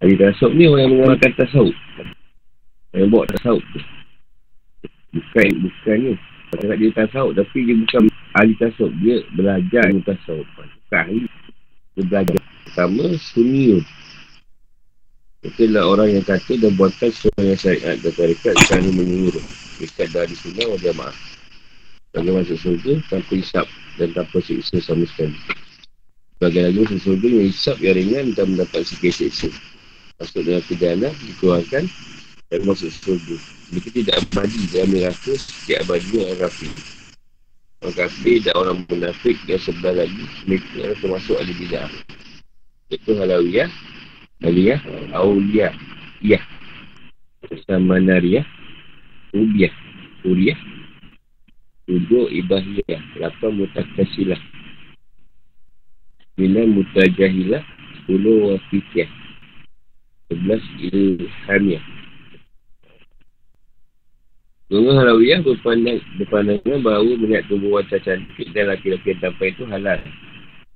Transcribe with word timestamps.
Ahli 0.00 0.14
tasawuf 0.20 0.52
ni 0.56 0.64
orang 0.68 0.80
yang 0.86 0.92
mengamalkan 0.96 1.32
tasawuf. 1.36 1.76
Yang 2.92 3.08
bawa 3.12 3.24
tasawuf 3.32 3.64
tu. 3.72 3.80
Bukan, 5.16 5.48
bukan 5.64 5.96
ni. 6.00 6.12
Pasal 6.52 6.76
dia 6.78 6.90
tasawuf 6.94 7.32
tapi 7.36 7.58
dia 7.64 7.74
bukan 7.74 8.02
ahli 8.36 8.54
tasawuf. 8.60 8.92
Dia 9.00 9.16
belajar 9.36 9.82
ilmu 9.92 10.02
tasawuf. 10.04 10.46
Bukan 10.56 10.98
ahli. 11.00 11.24
Dia 11.96 12.04
belajar. 12.06 12.36
Pertama, 12.64 13.04
sunniun. 13.18 13.84
Itulah 15.46 15.84
orang 15.86 16.10
yang 16.10 16.24
kata 16.26 16.58
dan 16.58 16.74
buatkan 16.74 17.12
sesuai 17.12 17.54
syariat 17.54 17.96
dan 18.02 18.12
tarikat 18.18 18.54
kerana 18.66 18.90
menyeluruh. 18.90 19.44
Dekat 19.78 20.08
dari 20.10 20.34
sunnah 20.34 20.66
wajah 20.72 20.94
maaf. 20.96 21.35
Bagi 22.16 22.32
masuk 22.32 22.56
surga 22.56 22.92
tanpa 23.12 23.32
isap 23.36 23.68
dan 24.00 24.08
tanpa 24.16 24.40
siksa 24.40 24.80
sama 24.80 25.04
sekali. 25.04 25.36
Bagi 26.40 26.64
lagi 26.64 26.80
masuk 26.80 27.00
surga 27.04 27.26
yang 27.28 27.48
isap 27.52 27.76
yang 27.84 27.92
ringan 27.92 28.26
dan 28.32 28.56
mendapat 28.56 28.88
sikit 28.88 29.12
siksa. 29.12 29.52
Masuk 30.16 30.48
dengan 30.48 30.64
pidana 30.64 31.08
dikeluarkan 31.12 31.84
dan 32.48 32.60
masuk 32.64 32.88
surga. 32.88 33.36
Mereka 33.68 33.88
tidak 33.92 34.16
abadi 34.24 34.60
dalam 34.72 34.88
neraka 34.96 35.32
setiap 35.36 35.84
abadi 35.84 36.24
yang 36.24 36.40
rapi. 36.40 36.68
Orang 37.84 37.96
kafir 38.00 38.40
dan 38.40 38.54
orang 38.56 38.78
munafik 38.88 39.36
yang 39.44 39.60
sebelah 39.60 40.00
lagi 40.00 40.24
mereka 40.48 40.72
adalah 40.72 40.96
termasuk 41.04 41.36
ahli 41.36 41.52
bidah. 41.52 41.90
Itu 42.88 43.12
halawiyah 43.12 43.68
haliyah 44.40 44.80
awliyah 45.12 45.76
iyah. 46.24 46.40
Sama 47.68 48.00
nariyah 48.00 48.48
ubiyah 49.36 49.76
tujuh 51.86 52.28
ibahiyah 52.44 53.02
lapan 53.22 53.50
mutakasilah 53.62 54.40
Sembilan 56.36 56.66
mutajahilah 56.76 57.62
Sepuluh 57.96 58.54
wafikiyah 58.54 59.10
Sebelas 60.26 60.58
ilhamiah. 60.82 61.84
Guru 64.66 64.90
Halawiyah 64.98 65.46
berpandang, 65.46 66.02
berpandangan 66.18 66.82
bahawa 66.82 67.14
melihat 67.14 67.46
tubuh 67.46 67.78
wanita 67.78 68.02
cantik 68.02 68.50
dan 68.50 68.66
laki-laki 68.66 69.14
yang 69.14 69.22
tampak 69.22 69.54
itu 69.54 69.62
halal. 69.70 70.02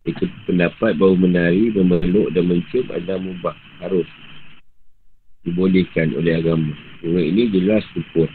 Itu 0.07 0.31
pendapat 0.47 0.95
bahawa 0.95 1.19
menari, 1.19 1.75
memeluk 1.75 2.31
dan 2.31 2.47
mencium 2.47 2.87
adalah 2.95 3.19
mubah, 3.19 3.57
harus. 3.83 4.07
Dibolehkan 5.43 6.15
oleh 6.15 6.39
agama. 6.39 6.71
Guru 7.03 7.19
ini 7.19 7.51
jelas 7.51 7.83
kufur. 7.91 8.31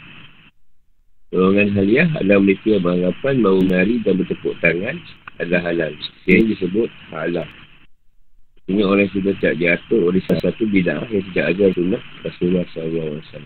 Golongan 1.35 1.75
haliyah 1.75 2.07
adalah 2.15 2.39
mereka 2.39 2.79
yang 2.79 2.83
beranggapan 2.87 3.33
bahawa 3.43 3.59
menari 3.67 3.95
dan 4.07 4.15
bertepuk 4.23 4.55
tangan 4.63 4.95
adalah 5.35 5.67
halal. 5.67 5.91
Yang 6.23 6.55
disebut 6.55 6.87
halal. 7.11 7.49
Ini 8.71 8.81
orang 8.87 9.03
yang 9.03 9.13
sudah 9.19 9.33
tak 9.43 9.59
diatur 9.59 10.15
oleh 10.15 10.23
salah 10.23 10.47
satu 10.47 10.63
bidang 10.63 11.03
yang 11.11 11.27
tidak 11.35 11.45
ada 11.51 11.65
sunnah 11.75 12.03
Rasulullah 12.23 12.65
SAW. 12.71 13.43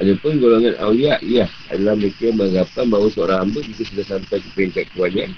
Adapun 0.00 0.40
golongan 0.40 0.74
awliya, 0.80 1.20
ya, 1.20 1.44
adalah 1.68 1.92
mereka 1.92 2.32
yang 2.32 2.40
beranggapan 2.40 2.84
bahawa 2.88 3.08
seorang 3.12 3.38
hamba 3.44 3.60
jika 3.60 3.82
sudah 3.92 4.06
sampai 4.08 4.40
ke 4.40 4.48
peringkat 4.56 4.84
kewajian, 4.96 5.30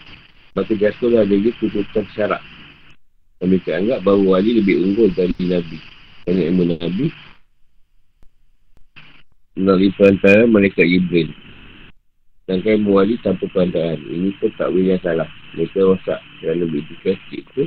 maka 0.55 0.73
jatuhlah 0.79 1.27
dia 1.27 1.51
kutukan 1.59 2.07
syarak. 2.15 2.43
Dan 3.43 3.51
mereka 3.51 3.83
anggap 3.83 3.99
bahawa 4.07 4.39
wali 4.39 4.63
lebih 4.63 4.79
unggul 4.79 5.11
dari 5.11 5.35
Nabi. 5.43 5.83
Kerana 6.23 6.41
ilmu 6.49 6.65
Nabi, 6.71 7.11
melalui 9.55 9.91
perantara 9.95 10.47
mereka 10.47 10.83
Ibrahim. 10.83 11.31
Sedangkan 12.45 12.85
muali 12.85 13.17
tanpa 13.25 13.49
perantaraan. 13.49 14.05
Ini 14.05 14.37
pun 14.37 14.53
tak 14.61 14.69
boleh 14.69 14.95
yang 14.95 15.03
salah. 15.03 15.29
Mereka 15.57 15.81
rosak 15.81 16.21
kerana 16.43 16.69
beritikaf 16.69 17.17
itu 17.33 17.65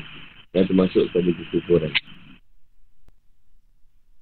dan 0.54 0.70
termasuk 0.70 1.10
pada 1.10 1.30
kekufuran. 1.34 1.94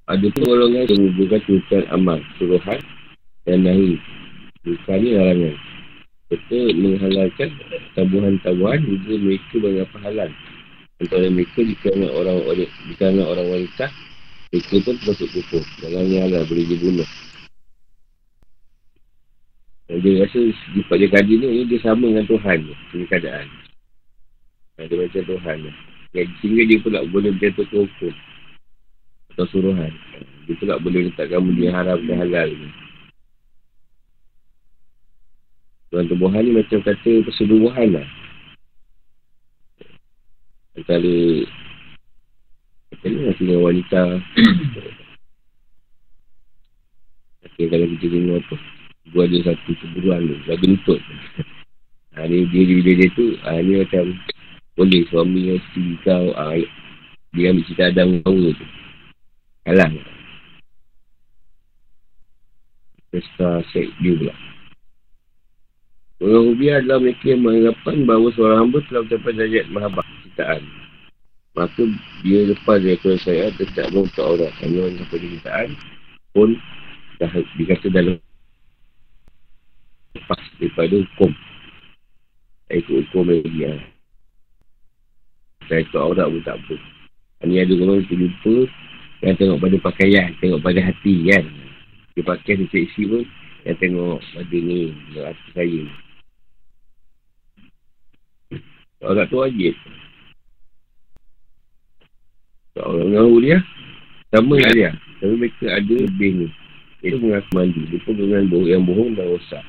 Ada 0.05 0.27
pun 0.31 0.41
golongan 0.45 0.85
yang 0.85 0.99
menghubungkan 1.01 1.41
tulisan 1.49 1.83
amal, 1.89 2.21
suruhan 2.37 2.79
dan 3.43 3.65
nahi. 3.65 3.97
Bukan 4.63 4.97
ni 5.01 5.17
larangan. 5.17 5.55
Serta 6.25 6.59
menghalalkan 6.73 7.49
tabuhan-tabuhan 7.97 8.79
juga 8.85 9.13
mereka 9.17 9.55
mengapa 9.61 9.97
halal. 10.05 10.29
Antara 11.03 11.27
mereka 11.27 11.59
di 11.65 11.75
kalangan 11.83 12.11
orang, 12.15 12.37
di 12.63 12.93
kalangan 12.95 13.27
orang 13.27 13.47
wanita, 13.49 13.85
mereka 14.53 14.75
pun 14.87 14.95
termasuk 15.03 15.29
kufur. 15.35 15.63
Dalam 15.83 16.05
yang 16.07 16.31
halal 16.31 16.47
boleh 16.47 16.65
dibunuh. 16.69 17.09
Dan 19.85 20.01
dia 20.01 20.25
rasa 20.25 20.39
sifat 20.73 20.97
dia 20.97 21.09
kaji 21.13 21.33
ni, 21.37 21.69
dia 21.69 21.77
sama 21.85 22.09
dengan 22.09 22.25
Tuhan 22.25 22.57
ni. 22.65 22.73
Keadaan. 23.05 23.47
Dia 24.81 24.97
macam 24.97 25.23
Tuhan 25.29 25.57
ni. 25.61 25.71
Sehingga 26.41 26.63
dia 26.65 26.81
pula 26.81 27.05
boleh 27.05 27.29
menjatuhkan 27.37 27.85
hukum. 27.85 28.13
Atau 29.35 29.45
suruhan. 29.53 29.93
Dia 30.49 30.57
pula 30.57 30.81
boleh 30.81 31.13
letak 31.13 31.29
kamu 31.29 31.53
dia 31.53 31.69
haram 31.69 32.01
dan 32.09 32.17
halal 32.17 32.49
ni. 32.49 32.69
Tuhan 35.93 36.09
tubuhan 36.09 36.41
ni 36.43 36.51
macam 36.57 36.81
kata 36.81 37.11
perseduhan 37.23 38.01
lah. 38.01 38.07
Antara 40.75 41.15
masih 43.05 43.45
dengan 43.47 43.61
wanita 43.63 44.01
Okay, 47.45 47.71
kalau 47.71 47.87
kita 47.95 48.11
tengok 48.11 48.43
apa 48.43 48.74
Gua 49.13 49.29
ada 49.29 49.37
satu 49.51 49.71
keburuan 49.77 50.25
tu 50.25 50.35
Dah 50.49 50.57
gentut 50.57 51.01
ha, 52.17 52.25
ni, 52.25 52.47
dia, 52.49 52.61
dia, 52.65 52.77
dia, 52.81 52.93
dia 53.03 53.09
tu 53.13 53.37
ha, 53.45 53.59
Ni 53.61 53.73
macam 53.81 54.05
Boleh 54.79 55.01
suami 55.11 55.53
isteri 55.53 55.93
kau 56.01 56.33
ha, 56.33 56.57
Dia 57.35 57.51
ambil 57.53 57.65
cerita 57.69 57.83
Adam 57.91 58.21
kau 58.25 58.33
tu 58.33 58.65
Kalah 59.65 59.89
Pesta 63.13 63.63
seks 63.71 63.93
dia 64.01 64.13
pula 64.17 64.35
Orang 66.23 66.55
Rubiah 66.55 66.79
adalah 66.79 67.03
mereka 67.03 67.25
yang 67.27 67.43
menganggapan 67.43 67.97
bahawa 68.07 68.27
seorang 68.31 68.59
hamba 68.63 68.79
telah 68.87 69.01
mencapai 69.03 69.33
darjat 69.35 69.65
mahabah 69.67 70.05
cintaan. 70.23 70.61
Maka 71.59 71.81
dia 72.23 72.39
lepas 72.55 72.77
dari 72.79 73.19
saya 73.19 73.51
dan 73.59 73.67
tak 73.75 73.91
mahu 73.91 74.07
tak 74.15 74.23
orang. 74.23 74.53
Hanya 74.63 74.77
orang 74.87 74.95
sampai 75.03 75.19
cintaan 75.19 75.69
pun 76.31 76.49
dah 77.19 77.31
dikata 77.59 77.87
dalam 77.91 78.15
lepas 80.25 80.41
daripada 80.57 80.95
hukum. 80.97 81.31
Tak 82.65 82.75
ikut 82.81 82.95
hukum 83.05 83.29
lagi 83.29 83.61
ya. 83.61 83.73
Saya 85.69 85.85
ikut 85.85 86.01
aurat 86.01 86.25
pun 86.33 86.41
tak 86.41 86.57
apa. 86.57 86.75
Ini 87.45 87.61
ada 87.61 87.73
orang 87.77 88.01
yang 88.01 88.09
terlupa 88.09 88.55
yang 89.21 89.35
tengok 89.37 89.61
pada 89.61 89.77
pakaian, 89.85 90.29
tengok 90.41 90.61
pada 90.65 90.79
hati 90.81 91.15
kan. 91.29 91.45
Dia 92.17 92.23
pakai 92.25 92.57
seksi 92.57 93.01
pun 93.05 93.21
yang 93.69 93.77
tengok 93.77 94.17
pada 94.33 94.57
ni, 94.57 94.89
hati 95.13 95.47
saya. 95.53 95.83
Aurat 99.05 99.29
tu 99.29 99.37
wajib. 99.37 99.77
Orang 102.81 103.13
ngahu 103.13 103.45
dia, 103.45 103.61
sama 104.33 104.57
dengan 104.57 104.73
dia. 104.73 104.91
Tapi 105.21 105.33
mereka 105.37 105.65
ada 105.69 105.95
lebih 105.95 106.31
ni. 106.43 106.47
Itu 107.05 107.21
mengaku 107.21 107.49
mandi. 107.53 107.81
Dia 107.93 108.01
pun 108.01 108.17
dengan 108.17 108.49
bohong, 108.49 108.67
yang 108.67 108.83
bohong 108.83 109.13
dan 109.13 109.29
rosak. 109.29 109.63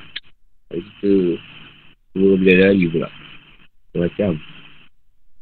Kita 0.67 1.13
Dua 2.17 2.33
bidadari 2.33 2.89
pula. 2.89 3.09
Macam 3.93 4.41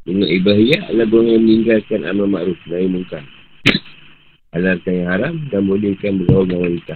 Dengan 0.05 0.27
ibahiyah 0.29 0.91
adalah 0.91 1.07
orang 1.07 1.27
yang 1.31 1.43
meninggalkan 1.43 2.01
amal 2.03 2.27
ma'ruf 2.27 2.59
Dari 2.67 2.87
mungkar. 2.91 3.23
Halalkan 4.53 4.93
yang 4.93 5.09
haram 5.09 5.33
Dan 5.49 5.61
bolehkan 5.65 6.19
bergaul 6.21 6.45
dengan 6.45 6.61
wanita. 6.67 6.95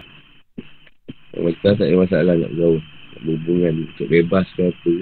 Wanita 1.39 1.69
tak 1.79 1.87
ada 1.87 1.95
masalah 1.95 2.33
nak 2.35 2.51
bergaul. 2.53 2.81
Nak 2.83 3.21
berhubungan 3.23 3.73
Untuk 3.87 4.07
bebas 4.11 4.45
ke 4.53 4.61
apa. 4.67 4.93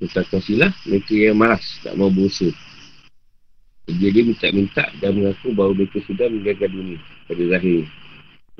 Minta 0.00 0.20
kasihlah 0.28 0.72
Mereka 0.88 1.12
yang 1.16 1.40
malas 1.40 1.64
Tak 1.82 1.96
mau 1.96 2.12
berusaha. 2.12 2.52
Dia 3.90 4.14
dia 4.14 4.22
minta-minta 4.22 4.86
dan 5.02 5.18
mengaku 5.18 5.50
bahawa 5.50 5.74
mereka 5.74 5.98
sudah 6.06 6.30
menjaga 6.30 6.70
dunia 6.70 7.02
pada 7.26 7.42
zahir 7.42 7.82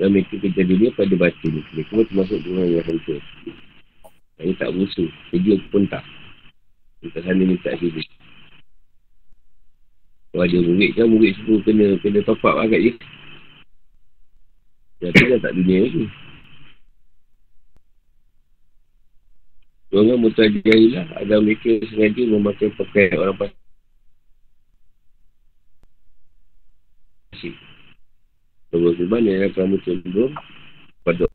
dan 0.01 0.17
mereka 0.17 0.33
kerja 0.41 0.65
dunia 0.65 0.89
pada 0.97 1.13
batin. 1.13 1.61
Mereka 1.77 1.93
pun 1.93 2.05
termasuk 2.09 2.41
dengan 2.41 2.65
yang 2.73 2.85
hancur. 2.89 3.21
Saya 4.41 4.51
tak 4.57 4.73
berusaha. 4.73 5.05
Kerja 5.29 5.53
pun 5.69 5.85
tak. 5.85 6.01
Minta 7.05 7.21
sana 7.21 7.43
minta 7.45 7.69
sini. 7.77 8.01
Kalau 10.33 10.41
ada 10.41 10.57
murid 10.57 10.91
kan, 10.97 11.05
murid 11.05 11.37
semua 11.37 11.61
kena 11.61 11.87
kena 12.01 12.19
top 12.25 12.41
up 12.41 12.57
agak 12.57 12.81
je. 12.81 12.93
Dah 15.05 15.13
tak 15.13 15.53
dunia 15.53 15.85
lagi. 15.85 16.05
Orang 19.93 20.23
mutajahilah 20.23 21.13
ada 21.19 21.35
mereka 21.37 21.77
sengaja 21.93 22.25
memakai 22.25 22.73
pakaian 22.73 23.21
orang 23.21 23.37
pasal 23.37 23.60
Sebab 28.71 28.91
sebab 28.95 29.19
yang 29.19 29.51
kamu 29.51 29.75
cenderung 29.83 30.31
pada 31.03 31.27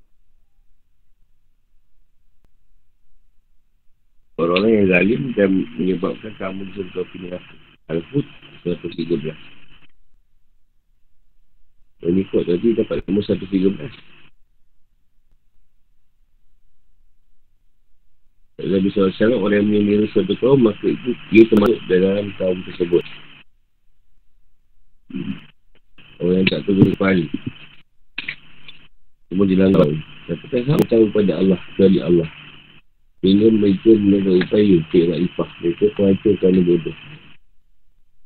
orang-orang 4.41 4.73
yang 4.73 4.87
zalim 4.89 5.21
dan 5.37 5.51
menyebabkan 5.77 6.33
kamu 6.41 6.65
api 6.73 7.17
neraka. 7.21 7.55
Al-Hud 7.93 8.27
113. 8.65 9.37
Dan 12.01 12.13
ikut 12.17 12.43
tadi 12.49 12.69
dapat 12.73 13.05
kamu 13.05 13.21
113. 13.21 14.17
Nabi 18.67 18.89
SAW 18.91 19.37
orang 19.37 19.63
yang 19.63 19.69
meniru 19.69 20.09
suatu 20.11 20.35
kaum 20.41 20.65
maka 20.65 20.89
itu 20.89 21.13
dia 21.29 21.45
termasuk 21.47 21.77
dalam 21.87 22.33
kaum 22.41 22.59
tersebut 22.65 23.05
orang 26.23 26.43
yang 26.43 26.49
tak 26.49 26.61
tunggu 26.65 26.93
kepala 26.95 27.25
semua 29.27 29.47
dilanggar 29.49 29.89
tapi 30.27 30.43
tak 30.51 30.67
sama 30.67 30.83
tahu 30.91 31.07
pada 31.15 31.39
Allah 31.39 31.59
kecuali 31.71 32.03
Allah. 32.03 32.27
Sehingga 33.23 33.47
mereka 33.47 33.95
mereka 33.95 34.31
upaya 34.35 34.75
untuk 34.83 35.03
nak 35.07 35.19
lipah 35.23 35.51
mereka 35.63 35.85
penghancur 35.95 36.35
kerana 36.43 36.61
bodoh. 36.67 36.97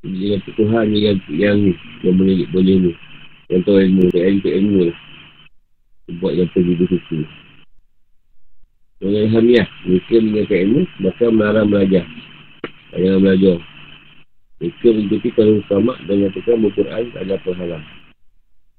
Jadi 0.00 0.26
kata 0.32 0.50
Tuhan 0.56 0.86
yang, 0.96 1.20
yang 1.28 1.56
ni 1.60 1.72
yang 2.00 2.16
boleh 2.16 2.48
boleh 2.48 2.76
ni. 2.88 2.92
Yang 3.52 3.60
tahu 3.68 3.78
ilmu 3.84 4.04
yang 4.16 4.26
ilmu, 4.32 4.48
ilmu 4.48 4.80
lah. 4.88 4.98
Buat 6.24 6.32
yang 6.40 6.48
pergi 6.50 6.74
di 6.74 6.86
situ 6.90 7.18
Orang 9.00 9.32
Hamiah, 9.32 9.68
mereka 9.88 10.16
mengenai 10.20 10.58
ilmu, 10.68 10.82
bahkan 11.00 11.30
melarang 11.32 11.68
belajar. 11.72 12.04
Jangan 12.92 13.20
belajar. 13.24 13.56
Mereka 14.60 14.92
mengikuti 14.92 15.28
kalau 15.32 15.64
utama 15.64 15.96
dan 16.04 16.20
nyatakan 16.20 16.60
buku 16.60 16.84
Quran 16.84 17.08
adalah 17.16 17.40
penghalang. 17.48 17.84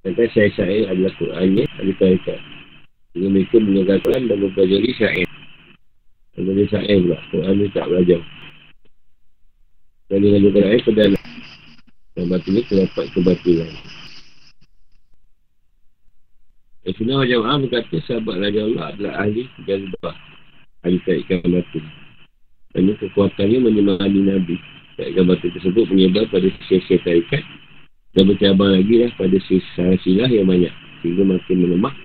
Sedangkan 0.01 0.29
syair-syair 0.29 0.85
adalah 0.93 1.13
Qurannya, 1.17 1.65
ada 1.77 1.91
tarikat. 1.97 2.39
Jadi 3.17 3.27
mereka 3.27 3.55
mengenai 3.57 4.01
Quran 4.05 4.23
dan 4.29 4.37
mempelajari 4.45 4.91
syair. 4.93 5.29
Dan 6.37 6.41
belajar 6.45 6.67
syair 6.69 6.97
pula, 7.01 7.19
Quran 7.33 7.53
ni 7.57 7.67
tak 7.73 7.85
belajar. 7.89 8.21
Dan 10.09 10.17
dengan 10.21 10.53
Quran 10.53 10.81
pada 10.85 11.01
anak. 11.09 11.23
Dan 12.13 12.25
batu 12.29 12.49
ni 12.53 12.61
terdapat 12.69 13.05
kebatilan. 13.17 13.71
Dan 16.81 16.91
sunnah 16.97 17.25
jamaah 17.25 17.57
berkata 17.61 17.97
sahabat 18.09 18.35
Raja 18.41 18.61
Allah 18.65 18.85
adalah 18.93 19.13
ahli 19.21 19.43
jazbah. 19.69 20.17
Ahli 20.81 20.97
tarikan 21.05 21.45
batu. 21.45 21.79
Dan 22.73 22.93
kekuatannya 22.97 23.57
menyemangani 23.65 24.21
Nabi. 24.29 24.57
Tarikan 24.99 25.27
batu 25.27 25.47
tersebut 25.51 25.87
menyebar 25.91 26.27
pada 26.31 26.47
sisi-sisi 26.47 27.01
tarikat. 27.03 27.43
Dan 28.11 28.27
bercabang 28.27 28.75
lagi 28.75 29.07
lah 29.07 29.11
pada 29.15 29.37
sisi 29.47 29.83
silah 30.03 30.27
yang 30.27 30.47
banyak. 30.47 30.73
Sehingga 30.99 31.23
makin 31.23 31.57
melemah 31.63 31.95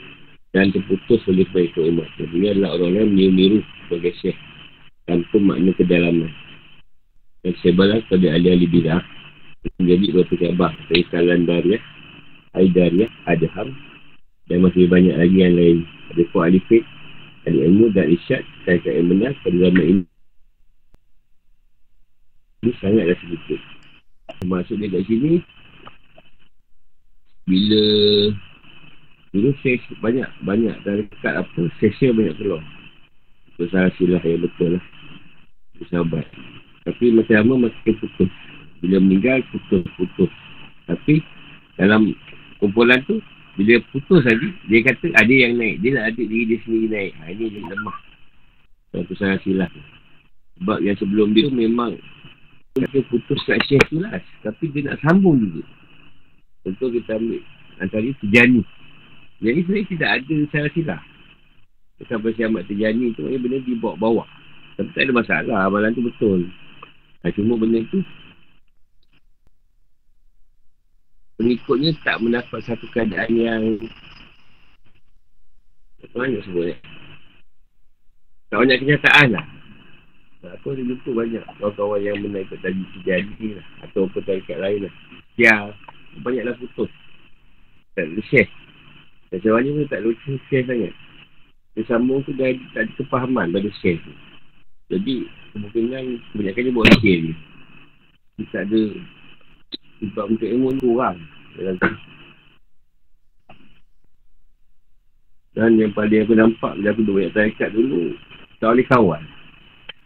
dan 0.54 0.70
terputus 0.70 1.20
oleh 1.26 1.44
baik 1.50 1.74
umat. 1.76 2.08
Jadi 2.16 2.54
adalah 2.54 2.78
orang 2.78 3.10
yang 3.10 3.10
meniru 3.12 3.60
sebagai 3.86 4.14
syekh. 4.22 4.38
Tanpa 5.06 5.36
makna 5.38 5.70
kedalaman. 5.74 6.30
Dan 7.42 7.54
sebalah 7.62 8.02
pada 8.06 8.26
ahli-ahli 8.34 8.66
bidah. 8.70 9.02
Menjadi 9.82 10.06
berapa 10.14 10.34
cabang. 10.38 10.74
Tarikan 10.86 11.22
Landariah. 11.26 11.82
Aidariah. 12.54 13.10
Adham 13.26 13.74
dan 14.46 14.62
masih 14.62 14.86
banyak 14.86 15.14
lagi 15.14 15.38
yang 15.42 15.54
lain 15.58 15.78
ada 16.14 16.22
kuat 16.30 16.54
alifit 16.54 16.82
ada 17.46 17.58
ilmu 17.58 17.90
dan 17.94 18.10
isyad 18.10 18.42
kaitan 18.66 18.94
yang 18.94 19.06
benar 19.10 19.32
pada 19.42 19.56
zaman 19.58 19.84
ini 19.84 20.02
ini 22.62 22.72
sangatlah 22.80 23.16
sedikit 23.20 23.60
maksud 24.46 24.76
dia 24.80 24.92
kat 24.92 25.02
sini 25.08 25.42
bila 27.46 27.84
dulu 29.34 29.50
ses 29.60 29.82
banyak 30.00 30.28
banyak 30.46 30.76
dari 30.86 31.04
dekat 31.10 31.34
apa 31.44 31.60
sesi 31.82 32.12
banyak 32.14 32.36
keluar 32.38 32.62
besar 33.56 33.90
silah 33.96 34.20
yang 34.22 34.44
betul 34.44 34.76
lah 34.76 34.84
bersahabat 35.76 36.26
tapi 36.86 37.12
macam 37.12 37.36
lama 37.42 37.68
makin 37.68 37.94
putus 37.98 38.32
bila 38.80 38.96
meninggal 39.02 39.40
putus 39.52 39.84
putus 39.96 40.32
tapi 40.86 41.20
dalam 41.76 42.14
kumpulan 42.62 43.02
tu 43.04 43.20
bila 43.56 43.80
putus 43.88 44.20
lagi, 44.20 44.52
dia 44.68 44.84
kata 44.84 45.16
ada 45.16 45.32
yang 45.32 45.56
naik. 45.56 45.80
Dia 45.80 45.96
nak 45.96 46.12
adik 46.12 46.28
diri 46.28 46.44
dia 46.44 46.58
sendiri 46.68 46.86
naik. 46.92 47.12
Ha, 47.16 47.32
ini 47.32 47.44
dia 47.56 47.62
lemah. 47.64 47.96
Salah 48.92 49.40
silap. 49.40 49.72
Sebab 50.60 50.78
yang 50.84 50.96
sebelum 51.00 51.32
dia 51.32 51.48
memang 51.48 51.96
dia 52.76 53.00
putus 53.08 53.40
kat 53.48 53.56
syekh 53.64 53.84
tu 53.88 54.04
lah. 54.04 54.20
Tapi 54.44 54.64
dia 54.70 54.92
nak 54.92 55.00
sambung 55.00 55.40
juga. 55.40 55.64
Contoh 56.66 56.92
kita 56.92 57.16
ambil 57.16 57.40
antara 57.80 58.08
terjani. 58.20 58.62
Jadi 59.40 59.60
sebenarnya 59.64 59.86
tidak 59.92 60.10
ada 60.20 60.36
salah 60.52 60.72
silap. 60.76 61.02
Sampai 62.04 62.36
si 62.36 62.44
amat 62.44 62.68
terjani 62.68 63.16
tu, 63.16 63.24
maknanya 63.24 63.40
benda 63.40 63.58
dibawa-bawa. 63.64 64.24
Tapi 64.76 64.88
tak 64.92 65.02
ada 65.08 65.12
masalah. 65.16 65.58
Amalan 65.68 65.96
tu 65.96 66.04
betul. 66.04 66.44
Ha, 67.24 67.32
cuma 67.32 67.56
benda 67.56 67.80
tu 67.88 68.04
pengikutnya 71.36 71.92
tak 72.00 72.16
mendapat 72.24 72.60
satu 72.64 72.88
keadaan 72.92 73.32
yang 73.36 73.62
macam 76.00 76.18
mana 76.20 76.40
sebut 76.44 76.72
eh? 76.72 76.78
tak 78.48 78.58
banyak 78.62 78.78
kenyataan 78.80 79.28
lah 79.36 79.46
aku 80.54 80.76
ada 80.76 80.82
jumpa 80.86 81.10
banyak? 81.10 81.44
Kawan-kawan 81.58 82.00
yang 82.04 82.16
menaikkan 82.22 82.60
tadi 82.62 82.82
terjadi 82.94 83.58
lah. 83.58 83.66
Atau 83.82 84.06
apa 84.06 84.18
tarikat 84.22 84.58
lain 84.62 84.86
lah. 84.86 84.94
Ya 85.34 85.54
banyaklah 86.22 86.54
putus. 86.62 86.92
Tak 87.98 88.06
ada 88.06 88.22
share. 88.30 88.50
Dan 89.34 89.38
sebenarnya 89.42 89.70
pun 89.74 89.86
tak 89.90 90.02
lucu 90.06 90.30
share 90.46 90.66
sangat. 90.70 90.92
Dia 91.76 91.82
sambung 91.90 92.24
tu 92.24 92.32
dah 92.32 92.52
tak 92.72 92.88
ada 92.88 92.92
kepahaman 92.96 93.52
pada 93.52 93.68
share 93.82 94.00
tu. 94.00 94.12
Jadi 94.92 95.26
kemungkinan 95.52 96.04
kebanyakan 96.32 96.62
dia 96.62 96.76
buat 96.76 96.88
share 97.02 97.20
ni. 97.26 97.32
Dia 98.36 98.44
tak 98.52 98.64
ada 98.70 98.82
sebab 100.00 100.36
untuk 100.36 100.48
ilmu 100.48 100.76
ni 100.76 100.80
kurang 100.84 101.18
Dan 105.56 105.80
yang 105.80 105.92
paling 105.96 106.20
aku 106.28 106.36
nampak 106.36 106.76
Bila 106.76 106.92
aku 106.92 107.00
duduk 107.00 107.16
banyak 107.16 107.32
tarikat 107.32 107.72
dulu 107.72 108.12
Tak 108.60 108.76
boleh 108.76 108.86
kawan 108.92 109.22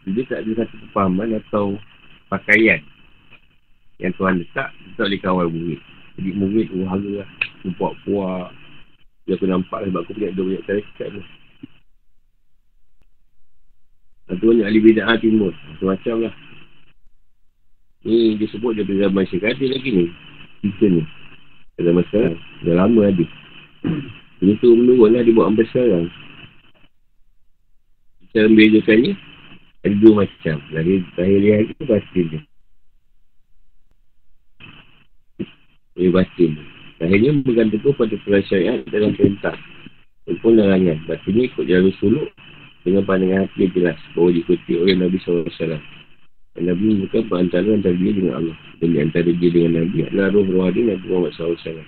Dia 0.09 0.23
tak 0.25 0.45
ada 0.45 0.51
satu 0.65 0.75
kepahaman 0.87 1.37
atau 1.37 1.77
Pakaian 2.31 2.81
Yang 4.01 4.13
Tuhan 4.17 4.35
letak 4.41 4.69
Tak 4.97 5.05
boleh 5.05 5.21
kawan 5.21 5.47
murid 5.51 5.81
Jadi 6.17 6.29
murid 6.33 6.67
Wahara 6.81 7.11
lah 7.21 7.29
Puak-puak 7.77 8.49
Dia 9.29 9.37
aku 9.37 9.45
nampak 9.45 9.85
Sebab 9.85 9.99
aku 10.01 10.17
punya 10.17 10.33
duduk 10.33 10.57
banyak 10.57 10.65
tarikat 10.65 11.07
tu 11.13 11.21
Satu 14.31 14.43
banyak 14.49 14.65
ahli 14.65 14.79
bida'ah 14.81 15.17
timur 15.21 15.53
Macam-macam 15.53 16.29
lah 16.29 16.33
Ni 18.01 18.33
dia 18.41 18.49
sebut 18.49 18.73
dia 18.73 18.85
zaman 18.85 19.29
syekh 19.29 19.45
ada 19.45 19.65
lagi 19.69 19.89
ni. 19.93 20.05
Kita 20.65 20.85
ni. 20.89 21.01
Dalam 21.77 22.01
masa 22.01 22.33
dah 22.65 22.73
lama 22.73 23.01
ada. 23.05 23.25
Ini 24.41 24.57
tu 24.57 24.73
menurun 24.73 25.13
lah 25.13 25.21
dia 25.21 25.33
buat 25.33 25.53
sampai 25.53 25.65
sekarang. 25.69 26.05
Cara 28.33 28.47
membezakannya 28.49 29.13
ada 29.81 29.95
dua 29.97 30.25
macam. 30.25 30.57
Lahir 30.69 31.01
lihat 31.17 31.73
itu 31.73 31.83
batin 31.89 32.25
dia. 32.29 32.41
Lahir 35.97 36.11
batin. 36.13 36.51
Lahirnya 37.01 37.31
bergantung 37.41 37.97
pada 37.97 38.15
perasaan 38.21 38.85
dalam 38.93 39.17
perintah. 39.17 39.57
Walaupun 40.29 40.53
larangan. 40.53 41.01
Batin 41.09 41.33
ni 41.33 41.49
ikut 41.49 41.65
jalur 41.65 41.93
suluk 41.97 42.29
dengan 42.85 43.09
pandangan 43.09 43.49
hati 43.49 43.57
yang 43.65 43.73
jelas. 43.73 43.97
Bahawa 44.13 44.29
diikuti 44.37 44.73
oleh 44.77 44.93
Nabi 44.93 45.17
SAW. 45.25 45.49
Dan 46.51 46.63
Nabi 46.67 47.01
bukan 47.01 47.21
perantara 47.25 47.69
antara 47.73 47.97
dia 47.97 48.13
dengan 48.13 48.33
Allah. 48.37 48.57
Dan 48.77 49.01
antara 49.01 49.33
dia 49.33 49.49
dengan 49.49 49.81
Nabi 49.81 49.97
adalah 50.05 50.29
roh 50.29 50.45
rohani 50.45 50.93
Nabi 50.93 51.05
Muhammad 51.09 51.33
SAW. 51.33 51.81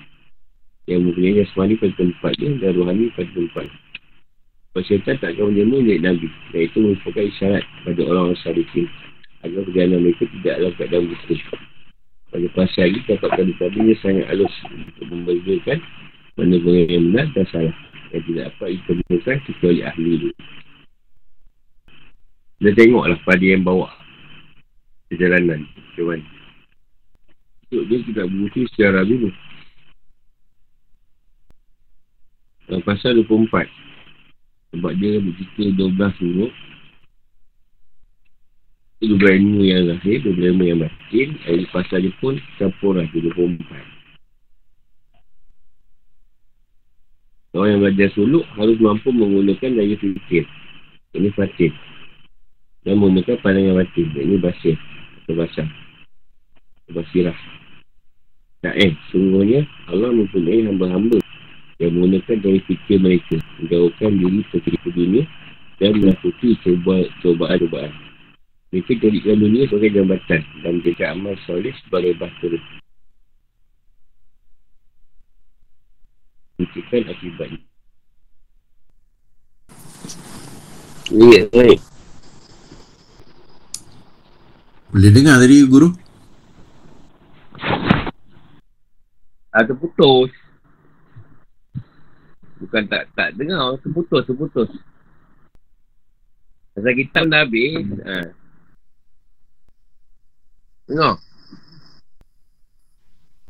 Yang 0.90 1.00
mempunyai 1.06 1.46
jasmani 1.46 1.78
pada 1.78 1.94
tempat 1.94 2.34
dia 2.42 2.58
dan 2.58 2.74
rohani 2.74 3.14
pada 3.14 3.30
tempat 3.38 3.70
Sebab 4.74 5.22
tak 5.22 5.38
akan 5.38 5.54
menjemur 5.54 5.86
milik 5.86 6.02
Nabi. 6.02 6.28
Dan 6.50 6.62
itu 6.66 6.78
merupakan 6.82 7.30
isyarat 7.30 7.64
pada 7.86 8.02
orang-orang 8.10 8.42
sadikin. 8.42 8.90
Agar 9.46 9.62
perjalanan 9.70 10.02
mereka 10.02 10.26
tidak 10.26 10.54
dalam 10.58 10.74
keadaan 10.82 11.06
betul. 11.14 11.40
Pada 12.34 12.48
pasal 12.58 12.90
lagi, 12.90 13.00
dapatkan 13.06 13.46
di 13.46 13.54
tabinya 13.62 13.96
sangat 14.02 14.26
halus 14.34 14.56
untuk 14.74 15.06
membezakan 15.14 15.78
mana 16.34 16.56
guna 16.58 16.82
yang 16.90 17.06
benar 17.14 17.28
dan 17.38 17.46
salah. 17.54 17.76
Yang 18.10 18.24
tidak 18.26 18.46
dapat 18.50 18.70
ditemukan 18.74 19.38
kecuali 19.46 19.80
ahli 19.86 20.12
itu. 20.18 20.30
Kita 22.58 22.72
tengoklah 22.74 23.20
pada 23.22 23.46
yang 23.46 23.62
bawa 23.62 23.90
perjalanan 25.14 25.70
hewan. 25.94 26.26
Untuk 27.70 27.86
dia 27.94 28.00
tidak 28.10 28.26
berbukti 28.26 28.66
secara 28.74 29.06
dulu. 29.06 29.30
Pasal 32.82 33.22
24. 33.22 33.93
Sebab 34.74 34.92
dia 34.98 35.22
bercerita 35.22 35.70
12 35.78 36.22
huruf. 36.26 36.54
Itu 39.06 39.22
12 39.22 39.38
ilmu 39.38 39.62
yang 39.62 39.84
lahir, 39.86 40.18
12 40.26 40.50
ilmu 40.58 40.64
yang 40.66 40.80
batin. 40.82 41.28
Dari 41.46 41.66
pasal 41.70 42.02
dia 42.02 42.14
pun 42.18 42.42
campur 42.58 42.98
lah 42.98 43.06
24. 43.14 43.62
Orang 47.54 47.70
yang 47.70 47.82
belajar 47.86 48.10
suluk 48.18 48.42
harus 48.58 48.82
mampu 48.82 49.14
menggunakan 49.14 49.78
daya 49.78 49.94
fikir. 49.94 50.50
Ini 51.14 51.30
fatin. 51.38 51.70
Dan 52.82 52.98
menggunakan 52.98 53.38
pandangan 53.46 53.78
batin. 53.78 54.10
Ini 54.10 54.42
basir. 54.42 54.74
Atau 55.24 55.38
basah. 55.38 55.70
Basirah. 56.90 57.38
Tak 58.64 58.76
eh, 58.80 58.96
sungguhnya 59.12 59.68
Allah 59.92 60.10
mempunyai 60.10 60.66
hamba-hamba 60.66 61.23
yang 61.84 62.00
menggunakan 62.00 62.38
daya 62.40 62.60
fikir 62.64 62.98
mereka. 63.04 63.36
Menjauhkan 63.60 64.12
diri 64.16 64.78
ke 64.80 64.90
dunia 64.96 65.24
dan 65.84 66.00
melakukan 66.00 66.56
cobaan-cobaan. 67.20 67.94
Mereka 68.72 68.92
jadikan 69.04 69.38
dunia 69.38 69.68
sebagai 69.68 70.00
jambatan 70.00 70.42
dan 70.64 70.72
menjaga 70.80 71.06
amal 71.12 71.36
soleh 71.46 71.76
sebagai 71.86 72.16
batu 72.18 72.58
Menunjukkan 76.58 77.02
akibatnya. 77.12 77.62
Ya, 81.14 81.42
baik. 81.52 81.80
Boleh 84.94 85.12
dengar 85.12 85.42
tadi 85.42 85.66
guru? 85.68 85.90
Ah, 89.54 89.62
terputus. 89.66 90.43
Bukan 92.64 92.88
tak 92.88 93.12
tak 93.12 93.36
dengar, 93.36 93.76
terputus, 93.84 94.24
terputus. 94.24 94.72
Pasal 96.72 96.94
kita 96.96 97.28
dah 97.28 97.44
habis. 97.44 97.84
Ha. 98.08 98.32
Tengok. 100.88 101.16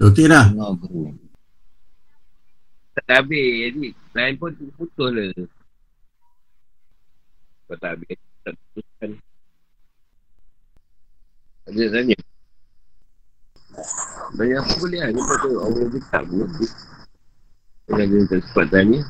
Okey 0.02 0.26
dah. 0.26 0.50
Tak 3.06 3.22
habis. 3.22 3.70
Jadi, 3.70 3.88
lain 4.18 4.36
pun 4.42 4.52
putus 4.74 5.10
lah. 5.14 5.30
Kau 7.70 7.78
tak 7.78 7.96
habis. 7.96 8.18
Tak 8.44 8.54
putuskan. 8.58 9.10
Ada 11.70 11.84
tanya. 11.96 12.18
Banyak 14.36 14.58
apa 14.60 14.74
boleh 14.82 15.00
lah. 15.00 15.10
Ni 15.14 15.22
tu 15.22 15.50
Allah 15.62 15.86
dekat 15.88 16.24
pun. 16.28 16.50
Jangan 16.50 16.60
dia 16.60 16.93
tak 17.84 18.40
sempat 18.48 18.72
tanya. 18.72 19.04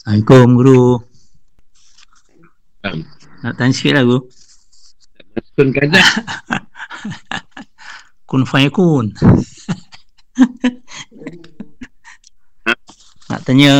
Assalamualaikum 0.00 0.56
guru. 0.56 0.96
Um, 2.80 3.04
Nak 3.44 3.60
tanya 3.60 3.76
sikit 3.76 4.00
lah 4.00 4.08
guru. 4.08 4.24
Masukkan 5.36 5.68
kadang. 5.76 6.00
Kun 8.28 8.48
fayakun. 8.48 9.12
Nak 13.28 13.40
tanya 13.44 13.72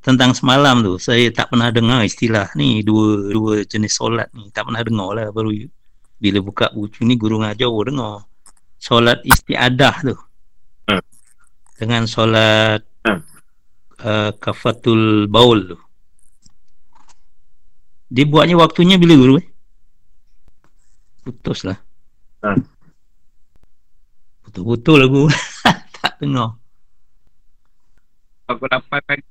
tentang 0.00 0.32
semalam 0.32 0.80
tu. 0.80 0.96
Saya 0.96 1.28
tak 1.28 1.52
pernah 1.52 1.68
dengar 1.68 2.00
istilah 2.08 2.48
ni. 2.56 2.80
Dua 2.80 3.28
dua 3.28 3.68
jenis 3.68 3.92
solat 3.92 4.32
ni. 4.32 4.48
Tak 4.48 4.64
pernah 4.64 4.80
dengar 4.80 5.12
lah 5.12 5.28
baru 5.28 5.52
bila 6.18 6.40
buka 6.40 6.72
buku 6.72 7.04
ni 7.04 7.20
guru 7.20 7.44
ngajar 7.44 7.68
baru 7.68 7.92
dengar. 7.92 8.24
Solat 8.80 9.20
istiadah 9.28 9.94
tu. 10.00 10.16
Hmm. 10.88 11.04
Dengan 11.78 12.10
solat 12.10 12.82
uh, 13.06 14.30
kafatul 14.34 15.30
baul 15.30 15.74
tu. 15.74 15.78
Dia 18.08 18.24
buatnya 18.24 18.56
waktunya 18.58 18.96
bila 18.96 19.14
guru 19.14 19.34
eh? 19.38 19.46
Putus 21.22 21.62
lah. 21.62 21.78
Ha. 22.42 22.56
Betul-betul 24.48 24.96
lah 24.96 25.08
guru. 25.12 25.28
tak 26.02 26.18
dengar. 26.18 26.56
Pukul 28.48 28.68
8 28.72 29.06
pagi. 29.06 29.28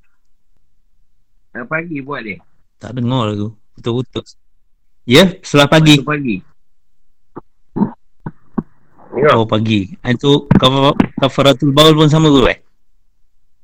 8 1.58 1.66
pagi 1.66 1.98
buat 2.06 2.22
dia. 2.22 2.38
Tak 2.78 2.96
dengar 2.96 3.28
lah 3.28 3.36
guru. 3.36 3.52
Betul-betul. 3.76 4.24
Ya, 5.10 5.36
setelah 5.42 5.68
pagi. 5.68 6.00
8 6.00 6.06
pagi. 6.06 6.47
Tengok. 9.18 9.34
Oh, 9.34 9.46
pagi. 9.46 9.90
Ah, 10.00 10.14
Itu 10.14 10.46
kaf- 10.54 10.94
kafaratul 11.18 11.74
baul 11.74 11.98
pun 11.98 12.06
sama 12.06 12.30
guru 12.30 12.46
eh? 12.48 12.60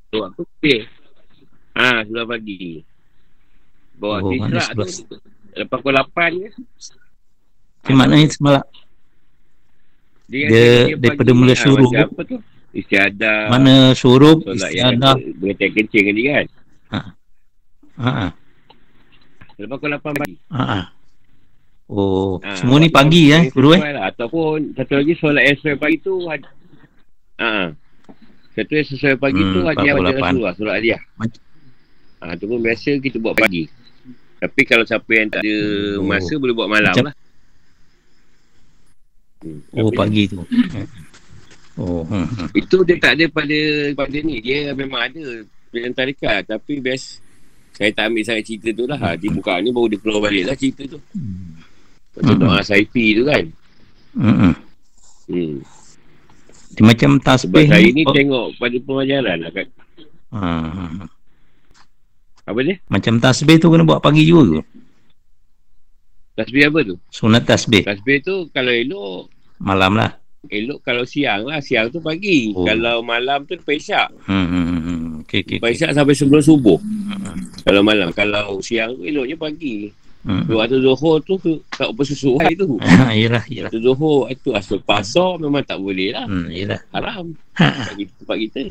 Tu 0.10 0.18
aku 0.18 0.42
pilih. 0.58 0.90
Ha, 1.74 2.02
sebelah 2.02 2.26
pagi. 2.28 2.82
Bawa 3.96 4.18
Oh, 4.20 4.30
tisrak 4.30 4.68
tu. 4.74 4.86
Lepas 5.54 5.78
pukul 5.78 5.94
8 5.94 6.32
je. 6.34 6.50
Macam 7.84 7.96
maknanya 7.96 8.28
semalam. 8.28 8.66
Dia, 10.26 10.46
Dia- 10.50 10.98
daripada 10.98 11.30
pagi, 11.30 11.38
mula 11.38 11.54
ah, 11.54 11.58
syuruk 11.58 11.92
macam 11.94 12.10
Apa 12.10 12.22
tu? 12.26 12.38
Istiadah. 12.74 13.40
Mana 13.54 13.94
yang 13.94 14.42
istiadah. 14.50 15.16
Berkata 15.38 15.66
kencing 15.70 16.06
tadi 16.10 16.22
kan. 16.26 16.46
Ha, 16.90 17.00
ha, 18.02 18.28
Lepas 19.54 19.78
pukul 19.78 19.90
8 19.94 20.14
pagi. 20.18 20.36
ha, 20.50 20.64
ha. 20.66 20.80
Oh, 21.86 22.40
Ha, 22.40 22.56
semua 22.56 22.80
ni 22.80 22.88
pagi 22.88 23.30
eh, 23.30 23.50
guru 23.50 23.76
eh? 23.76 23.82
Lah. 23.84 24.08
Ataupun 24.10 24.72
satu 24.74 24.94
lagi 24.96 25.14
solat 25.16 25.44
sesuai 25.54 25.76
pagi 25.76 25.98
tu. 26.00 26.16
Ha. 27.38 27.70
Satu 28.54 28.72
yang 28.72 28.88
sesuai 28.88 29.16
pagi 29.18 29.42
Hmm, 29.42 29.52
tu 29.52 29.60
hadiah 29.64 29.94
48. 29.94 30.00
baca 30.00 30.22
Rasulullah. 30.24 30.54
Solat 30.56 30.76
hadiah. 30.76 31.02
Mac- 31.16 31.42
Ha, 32.18 32.40
tu 32.40 32.46
pun 32.48 32.56
biasa 32.58 32.92
kita 32.98 33.20
buat 33.20 33.36
pagi. 33.36 33.68
Tapi 34.40 34.62
kalau 34.64 34.84
siapa 34.84 35.12
yang 35.12 35.28
tak 35.28 35.40
ada 35.40 35.56
Oh. 35.98 36.06
masa 36.06 36.34
boleh 36.36 36.54
buat 36.54 36.70
malam 36.70 36.88
Macam- 36.90 37.06
lah. 37.06 37.16
Hmm. 39.42 39.60
Oh, 39.74 39.84
Tapi 39.86 39.98
pagi 39.98 40.24
tu. 40.26 40.40
Oh, 41.74 42.06
hmm, 42.06 42.22
hmm. 42.30 42.48
Itu 42.54 42.86
dia 42.86 42.96
tak 42.96 43.18
ada 43.18 43.26
pada 43.28 43.58
pada 43.98 44.18
ni. 44.20 44.38
Dia 44.40 44.72
memang 44.72 45.04
ada 45.04 45.42
dalam 45.68 45.90
tarikat. 45.92 46.46
Tapi 46.46 46.78
best 46.78 47.18
saya 47.74 47.90
tak 47.90 48.08
ambil 48.08 48.22
sangat 48.22 48.46
cerita 48.46 48.70
tu 48.72 48.86
lah. 48.86 49.18
Dia 49.18 49.34
buka 49.34 49.58
ni 49.58 49.74
baru 49.74 49.90
dia 49.90 49.98
keluar 49.98 50.22
balik 50.24 50.46
lah 50.46 50.54
cerita 50.54 50.86
tu. 50.86 51.02
Macam 52.14 52.36
Hmm. 52.36 52.42
doa 52.42 52.60
Saifi 52.62 53.18
tu 53.18 53.24
kan. 53.26 53.44
Hmm, 54.14 54.36
hmm. 54.38 54.54
Hmm. 55.26 55.56
Macam 56.80 57.12
Sebab 57.18 57.24
tasbih 57.24 57.66
saya 57.66 57.88
ni 57.88 58.02
oh, 58.02 58.14
tengok 58.14 58.48
pada 58.58 58.78
pengajaran 58.82 59.38
lah 59.40 59.52
kan. 59.52 59.68
ha. 60.32 60.42
Apa 62.44 62.60
dia? 62.60 62.76
Macam 62.88 63.18
tasbih 63.18 63.58
tu 63.58 63.70
kena 63.70 63.82
buat 63.84 64.02
pagi 64.02 64.26
juga 64.26 64.58
ke? 64.58 64.62
Tasbih 66.34 66.64
apa 66.66 66.80
tu? 66.84 66.96
Sunat 67.10 67.46
tasbih. 67.46 67.86
Tasbih 67.86 68.18
tu 68.20 68.36
kalau 68.50 68.74
elok, 68.74 69.30
Malam 69.62 69.96
lah. 69.96 70.18
elok 70.50 70.82
kalau 70.82 71.06
siang 71.06 71.46
lah. 71.46 71.62
Siang 71.62 71.88
tu 71.88 72.02
pagi. 72.02 72.52
Oh. 72.52 72.66
Kalau 72.66 73.00
malam 73.00 73.46
tu 73.46 73.54
lepas 73.54 73.74
isyak. 73.74 74.10
Hmm, 74.26 74.44
hmm, 74.44 74.66
hmm, 74.66 74.82
hmm. 74.82 75.00
Okay, 75.24 75.40
okay, 75.40 75.58
Lepas 75.62 75.78
okay. 75.78 75.94
sampai 75.94 76.16
sebelum 76.18 76.42
subuh. 76.42 76.78
Hmm, 76.82 77.38
Kalau 77.64 77.82
malam. 77.82 78.10
Kalau 78.12 78.58
siang 78.60 78.98
tu 78.98 79.06
eloknya 79.06 79.38
pagi. 79.38 79.94
Hmm. 80.24 80.44
Waktu 80.48 80.80
Zuhur 80.80 81.20
tu 81.20 81.36
tak 81.70 81.88
apa 81.90 82.02
sesuai 82.02 82.50
tu. 82.56 82.80
Ha, 82.80 83.12
yelah, 83.22 83.44
yelah. 83.46 83.68
Waktu 83.68 83.80
Zuhur 83.80 84.28
itu 84.28 84.50
asal 84.52 84.80
pasar 84.80 85.36
memang 85.38 85.62
tak 85.62 85.78
boleh 85.78 86.12
lah. 86.12 86.26
Hmm, 86.26 86.48
yelah. 86.48 86.80
Haram. 86.90 87.36
Ha, 87.56 87.68
Bagi 87.90 88.06
tempat 88.16 88.38
kita. 88.40 88.62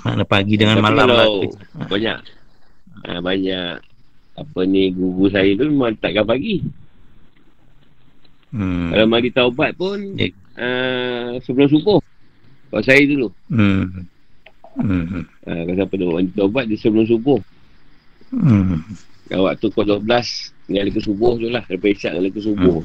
mana 0.00 0.22
pagi 0.22 0.54
dengan 0.54 0.78
Tapi 0.78 0.84
malam 0.84 1.06
lah. 1.06 1.26
kalau 1.26 1.34
Banyak. 1.86 2.18
Ha, 3.02 3.18
banyak. 3.18 3.74
Apa 4.32 4.60
ni 4.62 4.88
guru 4.88 5.28
saya 5.28 5.50
tu 5.52 5.66
memang 5.66 5.92
takkan 5.98 6.24
pagi. 6.24 6.62
Hmm. 8.52 8.92
Kalau 8.92 9.06
mari 9.06 9.28
taubat 9.28 9.72
pun 9.74 9.98
Ya. 10.14 10.28
uh, 10.56 11.40
sebelum 11.40 11.68
subuh. 11.68 12.00
Kalau 12.68 12.84
saya 12.84 13.02
dulu. 13.02 13.28
Hmm. 13.48 14.06
Hmm. 14.72 15.24
Uh, 15.42 15.60
kalau 15.66 15.76
siapa 15.76 15.94
mari 15.98 16.30
taubat 16.32 16.64
dia 16.64 16.78
sebelum 16.78 17.04
subuh. 17.04 17.40
Hmm. 18.30 18.80
Kalau 19.32 19.48
waktu 19.48 19.64
pukul 19.66 19.84
12 19.96 20.04
dengan 20.68 20.82
leka 20.84 21.00
subuh 21.00 21.32
tu 21.40 21.48
lah. 21.48 21.64
Lepas 21.64 21.88
isyak 21.88 22.10
dengan 22.12 22.24
leka 22.28 22.40
subuh. 22.44 22.78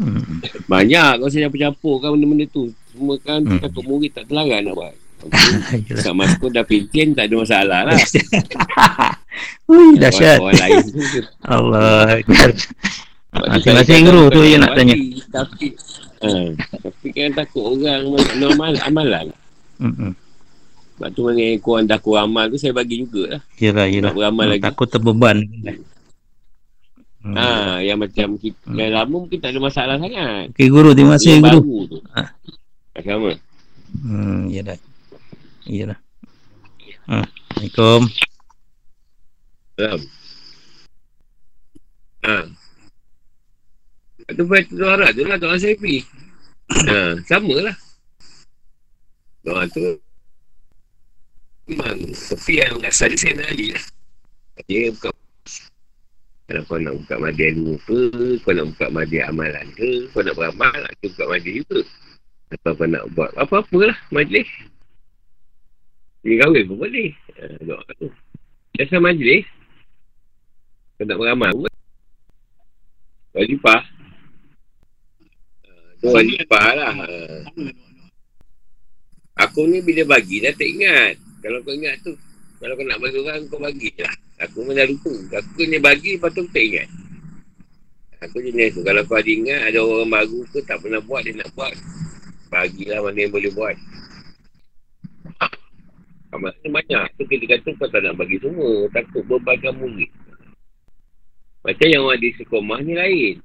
Hmm. 0.00 0.40
Banyak 0.66 1.10
kalau 1.20 1.28
saya 1.28 1.46
campur-campur 1.46 1.94
kan 2.00 2.08
benda-benda 2.10 2.46
tu. 2.50 2.74
Semua 2.90 3.14
kan 3.22 3.38
Hmm. 3.46 3.60
takut 3.62 3.86
murid 3.86 4.10
tak 4.10 4.26
terlarang 4.26 4.66
nak 4.66 4.74
buat. 4.74 4.94
Yelah. 5.86 6.00
Kat 6.00 6.14
masuk 6.16 6.48
dah 6.50 6.64
pintin 6.64 7.12
tak 7.12 7.28
ada 7.28 7.34
masalah 7.38 7.80
lah. 7.86 7.94
Ui, 9.70 9.94
dahsyat. 9.94 10.40
Orang, 10.40 10.56
orang 10.56 10.58
lain 10.58 10.82
tu. 10.82 11.00
Allah. 11.44 12.18
Kata 13.62 13.94
guru 14.02 14.26
tu 14.26 14.42
yang 14.42 14.64
nak 14.64 14.74
tanya. 14.74 14.98
pagi, 14.98 15.22
Tapi, 15.30 15.66
ha, 16.18 16.28
tapi 16.82 17.06
kan 17.14 17.30
takut 17.30 17.62
orang 17.78 18.02
normal 18.42 18.72
amalan. 18.82 19.26
Hmm. 19.78 20.12
Hmm. 21.00 21.08
Sebab 21.08 21.08
tu 21.16 21.22
dengan 21.32 21.56
kurang 21.64 21.84
dah 21.88 21.96
kurang 21.96 22.28
amal 22.28 22.52
tu 22.52 22.60
saya 22.60 22.76
bagi 22.76 23.00
jugalah. 23.00 23.40
Yelah, 23.56 23.88
yelah. 23.88 24.12
Nak 24.12 24.16
beramal 24.20 24.46
lagi. 24.52 24.62
Takut 24.68 24.88
terbeban. 24.92 25.36
Hmm. 27.20 27.36
Ha, 27.36 27.80
yang 27.80 28.00
macam 28.00 28.36
kita 28.36 28.56
Hmm. 28.64 28.76
yang 28.76 28.92
lama 28.96 29.16
mungkin 29.24 29.38
tak 29.40 29.52
ada 29.56 29.60
masalah 29.60 29.96
sangat. 29.96 30.52
Okey 30.52 30.68
guru, 30.68 30.92
terima 30.92 31.16
kasih 31.16 31.36
yang 31.36 31.44
guru. 31.48 31.60
baru 31.60 31.76
tu. 31.88 31.98
Ha. 32.12 32.22
Tak 32.96 33.02
sama. 33.04 33.32
Hmm, 34.04 34.40
yelah. 34.48 34.78
Yelah. 35.64 35.98
Ha. 37.08 37.24
Assalamualaikum. 37.24 38.00
Faham? 39.76 40.00
Ha. 42.24 42.36
Itu 44.30 44.42
baik 44.44 44.68
doa 44.72 44.94
Arab 44.94 45.10
tu 45.16 45.24
lah 45.24 45.36
doa 45.36 45.56
Saifi. 45.56 46.04
ha, 46.88 47.16
sama 47.24 47.56
lah. 47.64 47.76
Doa 49.44 49.64
tu 49.68 49.80
memang 51.70 51.98
Tapi 52.10 52.52
yang 52.58 52.82
asal 52.82 53.14
dia 53.14 53.18
saya 53.22 53.32
nak 53.38 53.48
Ali 53.54 53.66
lah 53.70 53.84
Dia 54.66 54.90
buka 54.90 55.10
Kalau 56.50 56.62
kau 56.66 56.78
nak 56.82 56.94
buka 56.98 57.14
madya 57.22 57.46
ilmu 57.54 57.74
ke 57.86 58.00
Kau 58.42 58.52
nak 58.52 58.66
buka 58.74 58.86
madya 58.90 59.20
amalan 59.30 59.66
ke 59.78 59.90
Kau 60.10 60.20
nak 60.26 60.34
beramal 60.34 60.80
Kau 60.98 61.08
buka 61.14 61.24
madya 61.30 61.50
juga. 61.62 61.80
Atau 62.50 62.72
kau 62.74 62.86
nak 62.90 63.04
buat 63.14 63.30
apa-apa 63.38 63.78
lah 63.94 63.98
Majlis. 64.10 64.50
Dia 66.20 66.44
kahwin 66.44 66.68
pun 66.68 66.84
boleh. 66.84 67.14
Ha, 67.38 67.62
Doa 67.64 67.80
tu. 67.96 68.10
Biasa 68.74 68.98
majlis. 68.98 69.46
Kau 70.98 71.06
nak 71.06 71.16
beramal 71.16 71.54
pun. 71.54 71.72
Wajibah 73.30 73.86
wajibah 76.00 76.68
lah 76.76 76.92
ha. 76.96 77.06
Aku 79.48 79.64
ni 79.68 79.80
bila 79.84 80.16
bagi 80.16 80.44
dah 80.44 80.52
tak 80.52 80.68
ingat 80.68 81.14
Kalau 81.40 81.58
kau 81.64 81.72
ingat 81.72 81.96
tu 82.04 82.12
Kalau 82.60 82.76
kau 82.76 82.84
nak 82.84 83.00
bagi 83.00 83.18
orang 83.24 83.48
kau 83.48 83.56
bagi 83.56 83.88
lah. 83.96 84.14
Aku 84.44 84.64
pun 84.64 84.76
dah 84.76 84.84
lupa. 84.84 85.12
Aku 85.40 85.64
ni 85.64 85.80
bagi 85.80 86.16
lepas 86.16 86.28
tu 86.36 86.44
tak 86.52 86.60
ingat. 86.60 86.88
Aku 88.20 88.36
jenis 88.44 88.76
tu. 88.76 88.84
Kalau 88.84 89.00
kau 89.08 89.16
ada 89.16 89.30
ingat 89.32 89.72
ada 89.72 89.80
orang 89.80 90.12
baru 90.12 90.44
ke 90.52 90.60
tak 90.68 90.76
pernah 90.84 91.00
buat 91.00 91.24
dia 91.24 91.32
nak 91.40 91.48
buat 91.56 91.72
Bagilah 92.52 93.00
mana 93.00 93.16
yang 93.16 93.32
boleh 93.32 93.52
buat. 93.56 93.76
Maksudnya 96.30 96.68
banyak. 96.68 97.06
Tu 97.16 97.24
kita 97.32 97.44
kata 97.56 97.68
kau 97.80 97.88
tak 97.88 98.00
nak 98.04 98.14
bagi 98.20 98.36
semua. 98.44 98.88
Takut 98.92 99.24
berbagai 99.24 99.72
murid. 99.76 100.12
Macam 101.64 101.88
yang 101.88 102.04
orang 102.04 102.20
di 102.20 102.28
sekomah 102.36 102.80
ni 102.84 102.92
lain. 102.96 103.36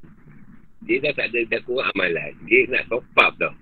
Dia 0.84 1.02
dah 1.02 1.14
tak 1.16 1.32
ada 1.32 1.40
dah 1.56 1.62
kurang 1.64 1.88
amalan. 1.96 2.32
Dia 2.48 2.68
nak 2.68 2.84
top 2.92 3.04
up 3.20 3.32
tau. 3.40 3.54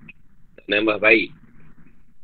Nak 0.57 0.65
nambah 0.65 0.97
baik 0.97 1.42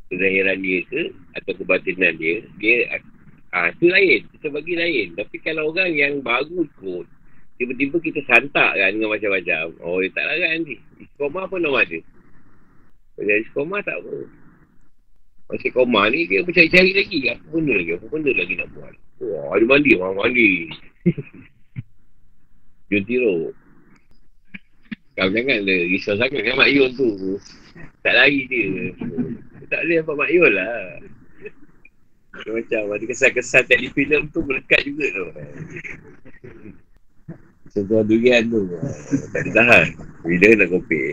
Kezahiran 0.10 0.58
dia 0.66 0.82
ke 0.90 1.02
Atau 1.38 1.54
kebatinan 1.62 2.18
dia 2.18 2.42
Dia 2.58 2.98
Ah, 3.50 3.74
tu 3.82 3.90
lain. 3.90 4.22
Kita 4.38 4.54
bagi 4.54 4.78
lain. 4.78 5.18
Tapi 5.18 5.42
kalau 5.42 5.74
orang 5.74 5.90
yang 5.98 6.22
baru 6.22 6.70
ikut, 6.70 7.06
tiba-tiba 7.58 7.98
kita 7.98 8.22
santak 8.30 8.78
kan 8.78 8.94
dengan 8.94 9.10
macam-macam. 9.10 9.74
Oh, 9.82 9.98
dia 10.06 10.14
tak 10.14 10.26
larat 10.30 10.50
nanti. 10.54 10.78
Istiqomah 11.02 11.50
pun 11.50 11.66
nama 11.66 11.82
ada. 11.82 12.00
Kalau 13.18 13.36
istiqomah 13.42 13.82
tak 13.82 13.98
apa. 14.06 14.16
Masa 15.50 15.58
istiqomah 15.66 16.06
ni, 16.14 16.30
dia 16.30 16.46
mencari-cari 16.46 16.92
lagi. 16.94 17.18
Apa 17.26 17.46
benda 17.50 17.74
lagi? 17.74 17.92
Apa 17.98 18.06
benda 18.14 18.32
lagi 18.38 18.54
nak 18.54 18.70
buat? 18.78 18.96
Wah, 19.26 19.46
ada 19.58 19.66
mandi. 19.66 19.92
Orang 19.98 20.18
mandi. 20.22 20.50
Jun 22.94 23.04
tiro. 23.10 23.34
Kau 25.18 25.28
jangan 25.34 25.60
le 25.68 25.76
risau 25.90 26.16
sangat 26.16 26.46
dengan 26.46 26.64
Mak 26.64 26.70
Yul 26.70 26.90
tu. 26.96 27.10
Tak 28.02 28.14
lari 28.16 28.42
dia. 28.48 28.70
Tak 29.70 29.80
boleh 29.86 29.98
dapat 30.02 30.16
Mak 30.18 30.30
Yul 30.34 30.52
lah. 30.56 30.78
Dia 32.40 32.50
macam 32.56 32.82
ada 32.96 33.04
kesan-kesan 33.04 33.64
telefilm 33.68 34.24
tu 34.32 34.40
melekat 34.46 34.82
juga 34.88 35.08
tu. 35.12 35.28
Sentuhan 37.70 38.06
durian 38.08 38.44
tu. 38.50 38.66
Tak 39.36 39.42
ada 39.46 39.50
tahan. 39.54 39.86
Bila 40.26 40.48
nak 40.58 40.68
kopi. 40.74 41.04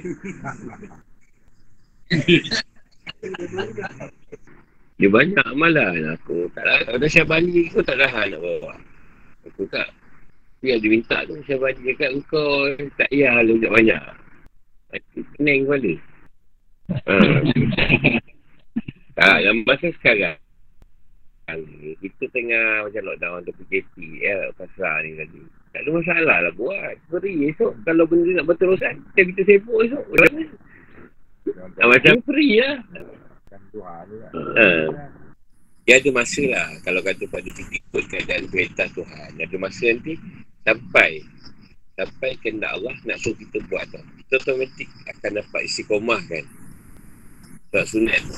Dia 4.97 5.09
banyak 5.13 5.47
amalan 5.53 6.17
aku. 6.17 6.49
Tak 6.57 6.65
lah. 6.65 6.79
Ada 6.97 7.07
Syabani 7.11 7.69
aku 7.69 7.85
tak 7.85 8.01
tahan 8.01 8.33
nak 8.33 8.41
bawa. 8.41 8.73
Aku 9.51 9.69
tak. 9.69 9.93
Tapi 10.57 10.73
yang 10.73 10.81
dia 10.81 10.91
minta 10.91 11.17
tu 11.29 11.37
Syabani 11.45 11.81
cakap 11.93 12.11
kau 12.33 12.73
tak 12.97 13.09
payah 13.13 13.45
lu 13.45 13.61
banyak. 13.61 14.01
Aku 14.97 15.21
pening 15.37 15.69
kepala. 15.69 15.93
Ha. 16.87 17.15
Tak, 19.17 19.37
dalam 19.43 19.65
masa 19.65 19.89
sekarang 19.97 20.39
kita 22.03 22.27
tengah 22.35 22.91
macam 22.91 23.03
lockdown 23.07 23.39
atau 23.47 23.55
PKP 23.63 23.95
ya, 24.19 24.51
pasal 24.59 25.07
ni 25.07 25.15
tadi. 25.15 25.39
Tak 25.71 25.87
ada 25.87 25.91
masalah 25.95 26.37
lah 26.43 26.53
buat. 26.59 26.95
Free 27.07 27.55
esok. 27.55 27.87
Kalau 27.87 28.03
benda 28.03 28.43
nak 28.43 28.51
berterusan, 28.51 28.99
kita 29.15 29.31
kita 29.31 29.43
sibuk 29.47 29.79
esok. 29.87 30.05
Nah, 31.79 31.87
macam 31.87 32.19
free 32.27 32.59
lah. 32.59 32.83
Ha. 34.59 34.67
Dia 35.87 36.03
ada 36.03 36.11
masa 36.11 36.43
lah. 36.51 36.67
Kalau 36.83 36.99
kata 36.99 37.25
pada 37.31 37.47
kita 37.47 37.79
ikut 37.79 38.05
keadaan 38.11 38.51
perintah 38.51 38.91
Tuhan. 38.91 39.31
Ada 39.39 39.57
masa 39.63 39.87
nanti 39.87 40.19
sampai. 40.67 41.23
Sampai 41.95 42.35
kena 42.43 42.75
Allah 42.75 42.93
nak 43.07 43.23
suruh 43.23 43.39
kita 43.39 43.63
buat 43.71 43.87
tau. 43.95 44.03
Kita 44.27 44.43
otomatik 44.43 44.91
akan 45.15 45.31
dapat 45.41 45.63
istiqomah 45.63 46.21
kan. 46.27 46.45
Sebab 47.77 47.93
sunat 47.93 48.21
tu. 48.25 48.37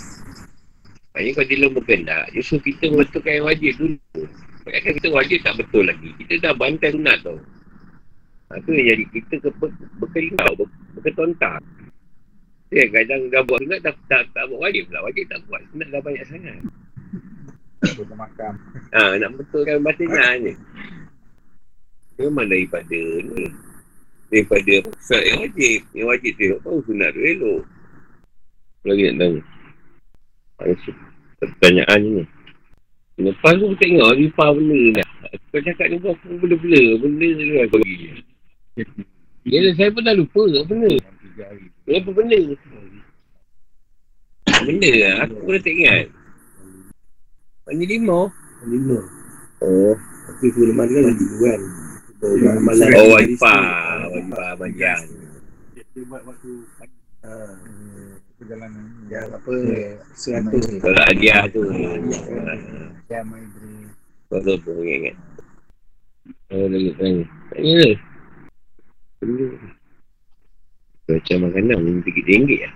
Maksudnya 1.15 1.31
kalau 1.31 1.47
dia 1.47 1.59
lemah 1.63 1.85
kendak, 1.87 2.25
justru 2.35 2.59
kita 2.59 2.91
membetulkan 2.91 3.33
yang 3.39 3.47
wajib 3.47 3.71
dulu. 3.79 4.23
Maksudnya 4.67 4.93
kita 4.99 5.09
wajib 5.15 5.39
tak 5.47 5.55
betul 5.63 5.83
lagi. 5.87 6.11
Kita 6.19 6.33
dah 6.43 6.53
bantai 6.59 6.91
sunat 6.91 7.17
tau. 7.23 7.39
Ha, 8.51 8.59
tu 8.67 8.75
yang 8.75 8.91
jadi 8.91 9.05
kita 9.15 9.35
ke 9.39 9.51
berkelingau, 10.03 10.59
ber, 10.59 10.67
berketontak. 10.99 11.63
Ya, 12.75 12.83
kadang 12.91 13.31
dah 13.31 13.47
buat 13.47 13.63
sunat, 13.63 13.79
tak, 13.87 13.95
tak, 14.11 14.27
tak 14.35 14.43
buat 14.51 14.59
wajib 14.59 14.91
pula. 14.91 15.07
Wajib 15.07 15.25
tak 15.31 15.39
buat. 15.47 15.63
Sunat 15.71 15.87
dah 15.87 16.01
banyak 16.03 16.25
sangat. 16.27 16.59
Makam. 18.19 18.55
Ha, 18.91 19.23
nak 19.23 19.31
betulkan 19.39 19.87
batinah 19.87 20.35
ni. 20.43 20.53
Memang 22.19 22.51
daripada 22.51 22.99
ni. 23.23 23.47
Daripada 24.35 24.75
sunat 24.99 25.23
yang 25.31 25.39
wajib. 25.47 25.79
Yang 25.95 26.07
wajib 26.11 26.33
tu, 26.35 26.59
tahu 26.67 26.79
sunat 26.91 27.15
tu 27.15 27.23
elok. 27.23 27.78
Lagi 28.89 29.03
nak 29.13 29.17
tanya. 29.21 29.41
Pertanyaan 31.39 32.01
ni. 32.01 32.25
Lepas 33.19 33.53
tu 33.59 33.67
aku 33.69 33.77
tengok 33.83 34.17
Ripah 34.17 34.49
benda 34.57 35.03
dah. 35.03 35.09
Kau 35.53 35.61
cakap 35.61 35.87
ni 35.93 36.01
pun 36.01 36.17
aku 36.17 36.41
bela-bela. 36.41 36.83
Benda 37.05 37.29
tu 37.29 37.45
lah 37.53 37.67
bagi. 37.69 37.97
Ya, 39.45 39.59
saya 39.77 39.93
pun 39.93 40.03
dah 40.07 40.15
lupa 40.17 40.43
tak 40.49 40.65
benda. 40.73 40.93
Apa 41.85 42.11
benda? 42.17 42.39
Benda 44.65 44.91
lah. 44.97 45.15
Aku 45.29 45.37
pun 45.45 45.61
tak 45.61 45.75
ingat. 45.77 46.05
Mandi 47.69 47.85
lima. 47.85 48.33
Lima. 48.65 48.99
Oh. 49.61 49.95
Tapi 50.33 50.47
tu 50.55 50.65
lemah 50.65 50.87
kan 50.89 51.03
lagi 51.05 51.27
kan. 51.45 51.61
Oh, 52.25 52.35
wajibah. 53.13 53.61
Wajibah 54.11 54.51
banyak. 54.57 54.99
Dia 55.77 56.03
buat 56.09 56.23
waktu 56.25 56.51
Ha. 57.19 57.35
Perjalanan 58.49 58.89
yang 59.13 59.29
apa 59.29 59.53
seratus 60.17 60.81
Kalau 60.81 61.03
hadiah 61.05 61.45
tu. 61.53 61.69
jam 63.05 63.29
Idris 63.37 63.93
Kau 64.33 64.41
tu 64.41 64.73
ingat. 64.89 65.17
Oh, 66.49 66.65
lagi 66.65 66.97
tanya. 66.97 67.25
Tanya 67.53 67.75
lah. 67.77 67.97
Benda. 69.21 69.47
Macam 71.09 71.37
makanan 71.45 71.77
ni 71.77 71.91
RM3 72.05 72.45
lah. 72.61 72.73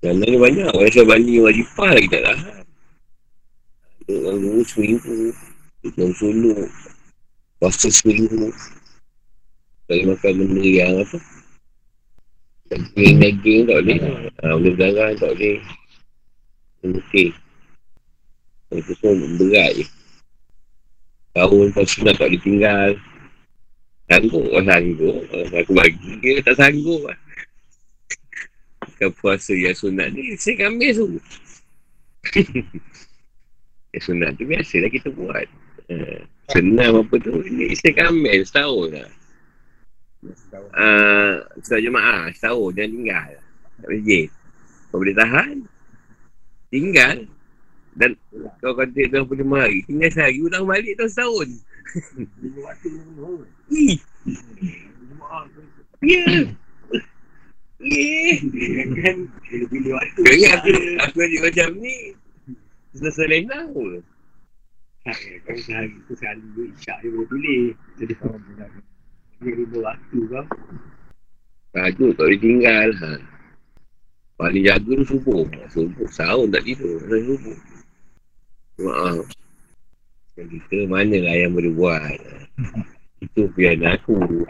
Makanan 0.00 0.28
ni 0.32 0.38
banyak. 0.40 0.68
Orang 0.72 0.88
rasa 0.88 1.02
bani 1.04 1.32
wajibah 1.44 1.90
lagi 1.92 2.08
tak. 2.08 2.24
Ada 2.24 4.12
orang 4.16 4.36
dulu 4.40 4.62
seminggu. 4.64 5.16
Dalam 5.96 6.12
suluk. 6.16 6.68
Puasa 7.60 7.88
seminggu. 7.88 8.48
Bagi 9.88 10.08
makan 10.08 10.32
benda 10.40 10.64
yang 10.64 11.04
apa. 11.04 11.20
Daging-daging 12.72 13.68
tak 13.68 13.78
boleh. 13.84 13.98
Ha, 14.40 14.56
benda 14.56 14.70
darah 14.80 15.12
tak 15.20 15.32
boleh. 15.36 15.60
Mungkin. 16.80 17.28
Itu 18.72 18.92
semua 18.96 19.28
berat 19.36 19.70
je. 19.76 19.84
Tahun 21.36 21.60
lepas 21.68 21.84
sunat 21.88 22.14
tak 22.16 22.28
boleh 22.32 22.40
tinggal. 22.40 22.90
Sanggup 24.08 24.44
orang 24.56 24.68
sanggup. 24.68 25.20
Aku 25.52 25.72
bagi 25.76 26.10
dia 26.24 26.40
tak 26.40 26.56
sanggup 26.56 27.00
lah. 27.04 27.18
Bukan 28.88 29.10
puasa 29.20 29.52
yang 29.52 29.76
sunat 29.76 30.08
ni. 30.16 30.32
Saya 30.40 30.72
ambil 30.72 30.90
tu. 30.96 31.06
yang 33.92 34.02
sunat 34.02 34.30
tu 34.40 34.48
biasalah 34.48 34.88
kita 34.88 35.08
buat. 35.12 35.46
Uh, 35.92 36.24
senam 36.48 37.04
apa 37.04 37.14
tu. 37.20 37.44
Ni 37.52 37.76
saya 37.76 38.08
ambil 38.08 38.40
setahun 38.48 38.88
lah. 38.96 39.10
Uh, 40.22 41.42
setahun 41.58 41.82
jemaah. 41.82 42.30
Setahun 42.30 42.70
jangan 42.78 42.92
tinggal. 42.94 43.30
Tak 43.82 43.86
boleh 43.90 44.26
Kau 44.90 44.98
boleh 45.02 45.16
tahan. 45.18 45.56
Tinggal. 46.70 47.16
Dan 47.92 48.10
kau 48.62 48.72
kata 48.72 49.02
25 49.10 49.42
hari. 49.58 49.82
Tinggal 49.84 50.10
sehari. 50.14 50.38
Ulang 50.38 50.64
balik 50.70 50.94
tu 50.94 51.06
setahun. 51.10 51.48
Ih. 53.74 53.98
Ya. 56.02 56.24
Ya. 57.82 58.38
kan 58.94 59.18
ingat 60.22 60.62
aku, 60.62 60.70
aku 61.02 61.18
jadi 61.18 61.38
macam 61.42 61.68
ni. 61.82 62.14
Selesai 62.94 63.26
lain 63.26 63.50
tahu. 63.50 63.98
kau 65.42 65.58
sehari 65.58 65.98
tu 66.06 66.14
sehari 66.14 66.38
dua 66.54 66.70
isyak 66.70 67.02
dia 67.02 67.10
boleh 67.10 67.26
pilih 67.26 67.74
jadi 67.98 68.12
kau 68.22 68.38
dia 69.42 69.58
ribu 69.58 69.82
waktu 69.82 70.18
kau 70.30 70.46
Tajuk 71.72 72.12
tak 72.20 72.28
boleh 72.28 72.40
tinggal. 72.40 72.88
Ha. 73.00 73.16
Paling 74.36 74.64
jaga 74.68 74.92
tu 74.92 75.04
subuh. 75.08 75.48
Subuh. 75.72 76.04
Sahur 76.12 76.44
tak 76.52 76.68
tidur. 76.68 77.00
Subuh. 77.00 77.58
Maaf. 78.84 79.24
Dan 80.36 80.52
kita 80.52 80.84
manalah 80.84 81.32
yang 81.32 81.56
boleh 81.56 81.72
buat. 81.72 82.20
Itu 83.24 83.48
pilihan 83.56 83.88
aku. 83.88 84.44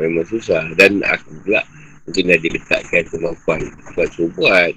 Memang 0.00 0.24
susah. 0.24 0.72
Dan 0.80 1.04
aku 1.04 1.36
pula 1.44 1.60
mungkin 2.08 2.32
dah 2.32 2.40
diletakkan 2.40 3.04
kemampuan 3.12 3.60
buat 3.92 4.08
buat. 4.40 4.72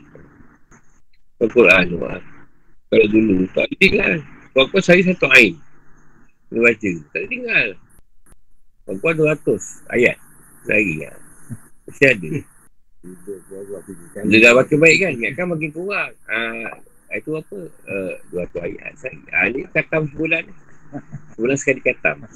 Al-Quran 1.40 1.86
ah. 2.04 2.20
Kalau 2.92 3.08
dulu 3.08 3.48
tak 3.56 3.72
tinggal. 3.80 4.20
Kalau 4.52 4.68
kau 4.68 4.84
sehari 4.84 5.08
satu 5.08 5.32
ain. 5.32 5.56
Dia 6.52 6.60
baca. 6.60 6.92
Tak 7.16 7.24
tinggal. 7.32 7.68
Kalau 8.92 9.16
kau 9.16 9.24
200 9.24 9.88
ayat. 9.96 10.20
Sehari 10.68 11.00
lah. 11.00 11.16
Mesti 11.88 12.04
ada. 12.12 12.30
Dia 14.28 14.38
dah 14.44 14.52
baca 14.52 14.76
baik 14.76 14.98
kan? 15.00 15.12
Ingatkan 15.16 15.48
makin 15.48 15.72
kurang. 15.72 16.12
Ah, 16.28 16.76
itu 17.16 17.32
apa? 17.40 17.60
Uh, 17.88 18.14
200 18.36 18.68
ayat. 18.68 18.92
Sehari. 19.00 19.24
Ah, 19.32 19.48
ni 19.48 19.64
katam 19.72 20.12
sebulan. 20.12 20.44
Sebulan 21.40 21.56
sekali 21.56 21.80
katam. 21.80 22.28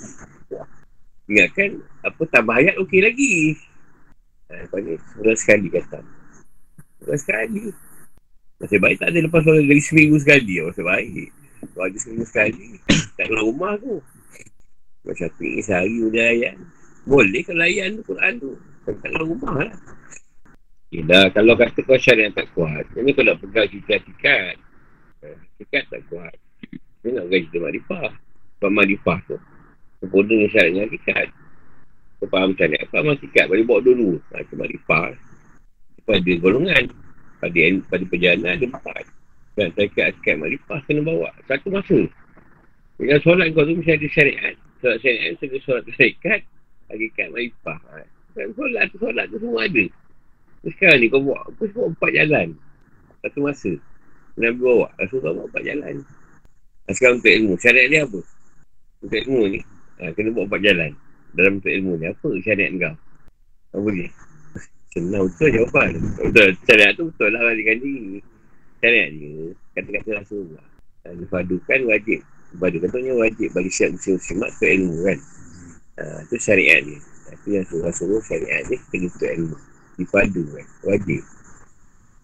Ingatkan 1.27 1.83
apa 2.07 2.21
tambah 2.31 2.55
ayat 2.55 2.79
okey 2.87 3.03
lagi. 3.03 3.59
Ha, 4.47 4.79
ni 4.79 4.95
sebulan 5.11 5.35
sekali 5.35 5.67
katam. 5.67 6.07
Sebulan 7.03 7.19
sekali. 7.19 7.63
Masih 8.63 8.79
baik 8.79 9.03
tak 9.03 9.11
ada 9.11 9.19
lepas 9.27 9.43
dari 9.43 9.83
seminggu 9.83 10.15
sekali. 10.23 10.63
Masih 10.63 10.87
baik. 10.87 11.27
Kalau 11.75 11.83
ada 11.83 11.97
seminggu 11.99 12.23
sekali. 12.23 12.79
tak 13.19 13.27
keluar 13.27 13.43
rumah 13.43 13.75
tu. 13.75 13.99
Macam 15.05 15.27
tu 15.37 15.43
ni 15.45 15.61
sehari 15.61 15.97
udah 16.01 16.25
ayat. 16.33 16.55
Boleh 17.05 17.41
kalau 17.45 17.63
ayat 17.63 17.85
tu 17.95 18.01
Quran 18.09 18.33
tu. 18.41 18.51
Tak 18.85 18.93
keluar 19.01 19.23
rumah 19.25 19.55
lah. 19.65 19.77
Dah, 20.95 21.27
kalau 21.35 21.53
kata 21.59 21.79
kau 21.83 21.99
syariat 21.99 22.31
tak 22.31 22.47
kuat. 22.55 22.87
Ini 22.95 23.11
kau 23.13 23.25
nak 23.25 23.37
pegang 23.43 23.67
tikat-tikat. 23.67 24.55
Tikat 25.59 25.83
tak 25.91 26.01
kuat. 26.07 26.33
Ini 27.03 27.19
nak 27.19 27.27
pegang 27.29 27.43
cerita 27.49 27.57
makrifah. 27.61 28.09
Sebab 28.57 28.71
makrifah 28.71 29.17
tu. 29.27 29.37
Sempurna 29.99 30.31
dengan 30.31 30.49
syaratnya 30.55 30.83
tikat. 30.87 31.27
Kau 32.23 32.27
faham 32.31 32.55
macam 32.55 32.67
ni. 32.71 32.77
Faham 32.89 33.15
tikat. 33.19 33.45
Boleh 33.51 33.65
bawa 33.67 33.79
dulu. 33.83 34.09
Ha, 34.31 34.41
itu 34.41 34.53
makrifah. 34.55 35.13
Pada 36.05 36.31
golongan 36.37 36.83
pada, 37.41 37.59
pada 37.91 38.03
perjalanan 38.07 38.51
ada 38.55 38.65
empat. 38.65 39.03
Dan 39.55 39.71
tarikat 39.71 40.11
akad 40.11 40.35
marifah 40.39 40.79
kena 40.83 41.01
bawa. 41.03 41.29
Satu 41.47 41.71
masa. 41.71 41.99
Dengan 42.99 43.19
solat 43.23 43.51
kau 43.51 43.67
tu 43.67 43.75
mesti 43.75 43.95
ada 43.95 44.07
syariat. 44.11 44.55
Solat 44.85 45.01
syariat 45.01 45.33
tu 45.41 45.49
solat 45.65 45.81
tarikat. 45.89 46.45
Hakikat 46.93 47.33
marifah. 47.33 47.81
Dan 48.37 48.53
solat 48.53 48.85
tu 48.93 49.01
solat 49.01 49.25
tu 49.33 49.41
semua 49.41 49.65
ada. 49.65 49.85
Sekarang 50.61 51.01
ni 51.01 51.09
kau 51.09 51.25
buat. 51.25 51.41
Kau 51.57 51.65
semua 51.65 51.89
empat 51.89 52.11
jalan. 52.13 52.47
Satu 53.25 53.39
masa. 53.41 53.73
Nabi 54.37 54.61
bawa. 54.61 54.93
Rasulullah 55.01 55.33
bawa 55.41 55.45
empat 55.49 55.63
jalan. 55.65 55.95
Sekarang 56.93 57.17
untuk 57.17 57.33
ilmu. 57.33 57.53
Syariat 57.57 57.87
dia 57.89 58.01
apa? 58.05 58.21
Untuk 59.01 59.19
ilmu 59.25 59.41
ni. 59.57 59.59
Ha, 59.97 60.13
kena 60.13 60.29
buat 60.37 60.45
empat 60.53 60.61
jalan. 60.61 60.91
Dalam 61.33 61.53
untuk 61.57 61.73
ilmu 61.73 61.91
ni. 61.97 62.05
Apa 62.05 62.27
syariat 62.45 62.69
kau? 62.77 62.95
Apa 63.81 63.87
dia? 63.89 64.07
Senang 64.93 65.25
betul 65.33 65.49
jawapan. 65.49 65.91
Betul. 66.29 66.49
Syariat 66.69 66.93
tu 66.93 67.09
betul 67.09 67.29
lah 67.33 67.41
balikan 67.41 67.77
diri. 67.81 68.21
Syariat 68.85 69.09
dia. 69.17 69.33
Kata-kata 69.73 70.09
Rasulullah. 70.21 70.67
Dan 71.01 71.25
difadukan 71.25 71.79
wajib. 71.89 72.21
Badu 72.55 72.77
katanya 72.79 73.13
wajib 73.19 73.51
bagi 73.51 73.71
syiat 73.71 73.91
usia 73.95 74.15
muslimat 74.15 74.49
untuk 74.55 74.69
ilmu 74.71 74.95
kan. 75.03 75.19
Itu 76.27 76.35
syariat 76.39 76.81
dia. 76.83 76.99
Tapi 77.25 77.47
yang 77.57 77.65
suruh 77.67 77.83
Rasulullah 77.89 78.23
syariat 78.23 78.61
dia 78.67 78.77
kita 78.91 79.07
untuk 79.11 79.29
ilmu. 79.31 79.57
Dipadu 79.95 80.43
kan. 80.55 80.67
Wajib. 80.87 81.21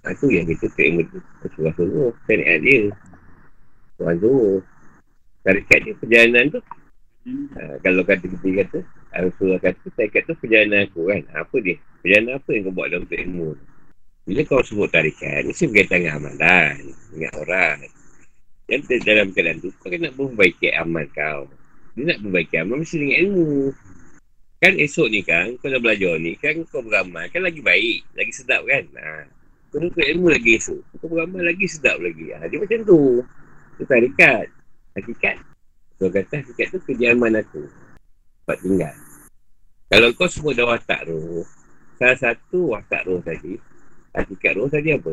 Ha, 0.01 0.17
itu 0.17 0.25
yang 0.33 0.45
kita 0.49 0.65
untuk 0.67 0.83
ilmu 0.83 1.01
tu. 1.07 1.17
Rasulullah 1.61 2.11
syariat 2.27 2.59
dia. 2.63 2.79
Tuhan 3.99 4.15
suruh. 4.19 4.59
Syariat 5.43 5.79
dia 5.83 5.93
perjalanan 5.99 6.45
tu. 6.51 6.59
Ha, 7.53 7.77
kalau 7.85 8.01
kata 8.01 8.25
kita 8.25 8.65
kata 8.65 8.79
Rasulullah 9.13 9.61
kata 9.61 9.93
saya 9.93 10.09
kata 10.09 10.33
perjalanan 10.41 10.89
aku 10.89 11.05
kan 11.05 11.21
Apa 11.37 11.61
dia? 11.61 11.77
Perjalanan 12.01 12.41
apa 12.41 12.49
yang 12.49 12.61
kau 12.65 12.73
buat 12.73 12.87
dalam 12.89 13.05
ilmu 13.05 13.49
Bila 14.25 14.41
kau 14.49 14.65
sebut 14.65 14.89
tarikan 14.89 15.45
Mesti 15.45 15.69
berkaitan 15.69 16.01
dengan 16.01 16.17
amalan 16.17 16.81
Dengan 17.13 17.31
orang 17.37 17.77
Yang 18.71 19.03
dalam 19.03 19.27
keadaan 19.35 19.59
tu 19.59 19.69
Kau 19.75 19.91
kena 19.91 20.07
memperbaiki 20.15 20.71
amal 20.71 21.03
kau. 21.11 21.51
Dia 21.99 22.15
nak 22.15 22.17
memperbaiki 22.23 22.55
amal 22.63 22.79
Mesti 22.79 22.95
dengan 22.95 23.17
ilmu. 23.27 23.51
Kan 24.63 24.73
esok 24.79 25.07
ni 25.11 25.19
kan 25.27 25.59
Kau 25.59 25.67
dah 25.67 25.81
belajar 25.83 26.15
ni 26.15 26.39
Kan 26.39 26.63
kau 26.71 26.79
beramal 26.79 27.27
Kan 27.27 27.43
lagi 27.43 27.59
baik 27.59 28.07
Lagi 28.15 28.31
sedap 28.31 28.63
kan? 28.63 28.87
Ha. 28.95 29.27
Kau 29.71 29.79
nak 29.79 29.95
ilmu 29.95 30.27
lagi 30.27 30.59
esok. 30.59 30.79
Kau 30.99 31.07
beramal 31.07 31.47
lagi 31.47 31.63
sedap 31.63 31.95
lagi. 32.03 32.35
Ha. 32.35 32.47
Dia 32.51 32.59
macam 32.59 32.79
tu. 32.83 33.23
Itu 33.79 33.83
tarikat. 33.87 34.51
Hakikat. 34.99 35.39
Kau 35.95 36.11
kata 36.11 36.43
hakikat 36.43 36.67
tu 36.75 36.79
kediaman 36.83 37.39
aku. 37.39 37.63
Tempat 38.43 38.57
tinggal. 38.59 38.95
Kalau 39.91 40.07
kau 40.15 40.27
semua 40.31 40.55
dah 40.55 40.65
watak 40.71 41.03
roh 41.03 41.43
Salah 41.99 42.15
satu 42.15 42.71
watak 42.71 43.03
roh 43.03 43.19
tadi 43.19 43.59
Hakikat 44.15 44.55
roh 44.55 44.71
tadi 44.71 44.95
apa? 44.95 45.11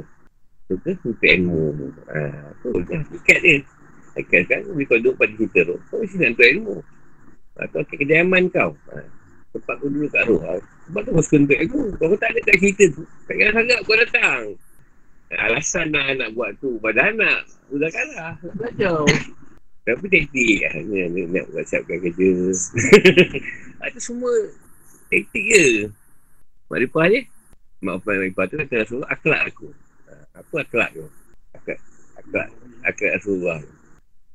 Ke 0.68 0.92
untuk 1.00 1.24
ilmu 1.24 1.64
ha, 2.12 2.20
Tu 2.60 2.68
je 2.84 2.94
hakikat 3.00 3.38
dia 3.40 3.56
Hakikat 4.16 4.42
kan 4.52 4.60
Bila 4.68 4.84
kau 4.84 4.98
duduk 5.00 5.14
pada 5.16 5.32
cerita 5.32 5.60
roh 5.64 5.80
Kau 5.88 5.96
mesti 6.04 6.16
nak 6.20 6.30
untuk 6.36 6.48
ilmu 6.52 6.76
Atau 7.56 7.80
kediaman 7.88 8.42
kau 8.52 8.70
ha. 8.92 9.00
Tempat 9.56 9.74
kau 9.80 9.88
dulu 9.88 10.06
kat 10.12 10.22
roh 10.28 10.40
ha. 10.44 10.60
Sebab 10.88 11.00
tu 11.02 11.10
kau 11.16 11.24
suka 11.24 11.36
untuk 11.40 11.58
ilmu 11.64 11.82
Kau 11.96 12.16
tak 12.20 12.30
ada 12.36 12.40
kat 12.44 12.56
cerita 12.60 12.84
tu 12.92 13.02
Tak 13.24 13.34
kira 13.40 13.50
sangat 13.56 13.78
kau 13.88 13.96
datang 13.96 14.42
Alasan 15.28 15.92
nak 15.92 16.20
nak 16.20 16.30
buat 16.36 16.52
tu 16.60 16.76
Pada 16.84 17.08
anak 17.08 17.48
Sudah 17.72 17.88
kalah 17.88 18.32
Nak 18.44 18.54
belajar 18.60 19.04
tapi 19.88 20.20
lah. 20.60 20.74
Ni, 20.84 21.00
ni, 21.08 21.20
nak 21.32 21.48
whatsappkan 21.56 21.96
kerja. 22.04 22.52
Itu 23.88 24.00
semua 24.04 24.28
taktik 25.08 25.44
je. 25.48 25.88
Makrifah 26.68 27.08
je. 27.08 27.20
Makrifah 27.80 28.14
makrifah 28.20 28.44
tu 28.52 28.54
kata 28.60 28.74
Rasulullah 28.84 29.10
akhlak 29.16 29.42
aku. 29.48 29.72
Apa 30.38 30.54
akhlak 30.62 30.90
tu? 30.94 31.06
Akhlak. 31.58 31.80
Akhlak. 32.22 32.48
Akhlak 32.86 33.12
Rasulullah. 33.18 33.60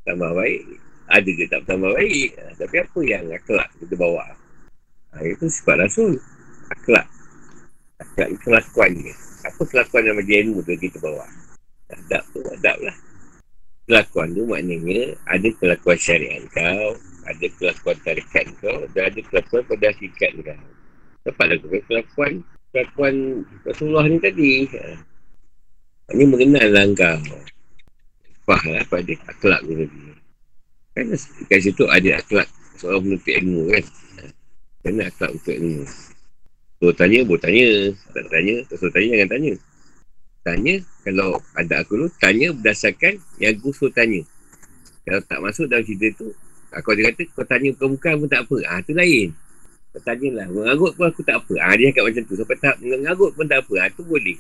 Tambah 0.04 0.32
baik. 0.36 0.62
Ada 1.08 1.30
ke 1.32 1.46
tak 1.48 1.62
tambah 1.64 1.92
baik. 1.96 2.30
Ha, 2.36 2.44
tapi 2.60 2.76
apa 2.84 3.00
yang 3.08 3.24
akhlak 3.32 3.70
kita 3.80 3.96
bawa? 3.96 4.26
Ha, 5.16 5.24
itu 5.24 5.46
sifat 5.48 5.88
Rasul. 5.88 6.20
Akhlak. 6.72 7.08
Akhlak 8.04 8.30
kelakuan 8.44 8.92
dia. 9.00 9.16
Apa 9.48 9.62
kelakuan 9.68 10.04
yang 10.08 10.16
majlis 10.20 10.40
ilmu 10.44 10.60
tu 10.64 10.76
kita 10.76 10.98
bawa? 11.00 11.28
Adab 11.92 12.24
tu, 12.32 12.40
adab 12.52 12.78
lah 12.84 12.96
kelakuan 13.84 14.32
tu 14.32 14.44
maknanya 14.48 15.12
ada 15.28 15.50
kelakuan 15.60 16.00
syariat 16.00 16.44
kau, 16.56 16.96
ada 17.28 17.46
kelakuan 17.60 17.98
tarikat 18.04 18.46
kau 18.64 18.88
dan 18.96 19.12
ada 19.12 19.20
kelakuan 19.28 19.64
pada 19.68 19.86
hakikat 19.92 20.32
kau. 20.40 20.64
Lakukan 21.24 21.48
kelakuan 21.88 22.32
kelakuan 22.72 23.16
Rasulullah 23.64 24.06
ni 24.08 24.18
tadi. 24.20 24.52
Ha. 24.76 25.00
Ini 26.12 26.24
mengenal 26.28 26.92
kau. 27.00 27.20
Faham 28.44 28.76
lah 28.76 28.84
pada 28.92 29.14
akhlak 29.32 29.64
tu 29.64 29.72
tadi. 29.72 30.00
Kan 30.94 31.06
kat 31.48 31.60
situ 31.64 31.88
ada 31.88 32.20
akhlak 32.20 32.48
seorang 32.76 33.08
menuntut 33.08 33.32
ilmu 33.40 33.72
kan. 33.72 33.86
Kena 34.84 35.08
akhlak 35.08 35.32
untuk 35.32 35.56
ilmu. 35.56 35.88
So 36.84 36.92
tanya, 36.92 37.24
boleh 37.24 37.40
tanya. 37.40 37.68
Tak 38.12 38.26
tanya, 38.28 38.56
tak 38.68 38.92
tanya, 38.92 39.10
jangan 39.16 39.30
tanya. 39.32 39.54
Tanya, 40.44 40.74
kalau 41.08 41.40
ada 41.56 41.76
aku 41.80 41.94
tu, 41.96 42.08
tanya 42.20 42.52
berdasarkan 42.52 43.16
yang 43.40 43.56
aku 43.56 43.72
suruh 43.72 43.96
tanya. 43.96 44.28
Kalau 45.08 45.24
tak 45.24 45.40
masuk 45.40 45.72
dalam 45.72 45.88
cerita 45.88 46.12
tu, 46.20 46.36
aku 46.76 47.00
dia 47.00 47.16
kata, 47.16 47.24
kau 47.32 47.48
tanya 47.48 47.72
bukan-bukan 47.80 48.14
pun 48.20 48.28
tak 48.28 48.44
apa. 48.44 48.56
Ah, 48.68 48.80
tu 48.84 48.92
lain. 48.92 49.32
Kau 49.96 50.02
tanyalah, 50.04 50.52
mengarut 50.52 50.92
pun 51.00 51.06
aku 51.08 51.24
tak 51.24 51.40
apa. 51.40 51.54
Ah, 51.64 51.72
dia 51.80 51.96
cakap 51.96 52.12
macam 52.12 52.24
tu. 52.28 52.36
Sampai 52.36 52.58
tak 52.60 52.76
mengarut 52.84 53.32
pun 53.32 53.46
tak 53.48 53.64
apa. 53.64 53.74
Ah, 53.80 53.88
tu 53.88 54.04
boleh. 54.04 54.36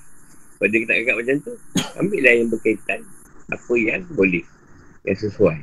Tak 0.63 0.97
cakap 1.03 1.15
macam 1.19 1.35
tu, 1.43 1.53
ambil 1.99 2.19
lah 2.23 2.33
yang 2.39 2.49
berkaitan. 2.51 2.99
Apa 3.51 3.73
yang 3.75 4.01
boleh. 4.15 4.45
Yang 5.03 5.29
sesuai. 5.29 5.59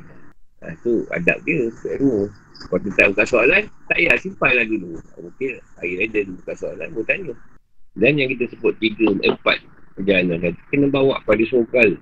Ah, 0.61 0.77
tu 0.85 1.05
adab 1.09 1.41
dia. 1.41 1.73
Ilmu. 1.97 2.29
Kalau 2.61 2.93
tak 2.93 3.09
buka 3.17 3.25
soalan, 3.25 3.65
tak 3.89 3.97
payah 3.97 4.17
simpan 4.21 4.53
lah 4.53 4.65
dulu. 4.69 5.01
Mungkin 5.17 5.57
hari 5.81 5.97
lain 5.97 6.09
dia 6.13 6.21
buka 6.29 6.53
soalan, 6.53 6.93
boleh 6.93 7.07
tanya. 7.09 7.33
Dan 7.97 8.21
yang 8.21 8.29
kita 8.37 8.53
sebut 8.53 8.77
tiga, 8.77 9.09
empat 9.25 9.57
perjalanan 9.97 10.37
kata, 10.39 10.61
kena 10.69 10.87
bawa 10.93 11.17
pada 11.25 11.43
sokal 11.49 11.97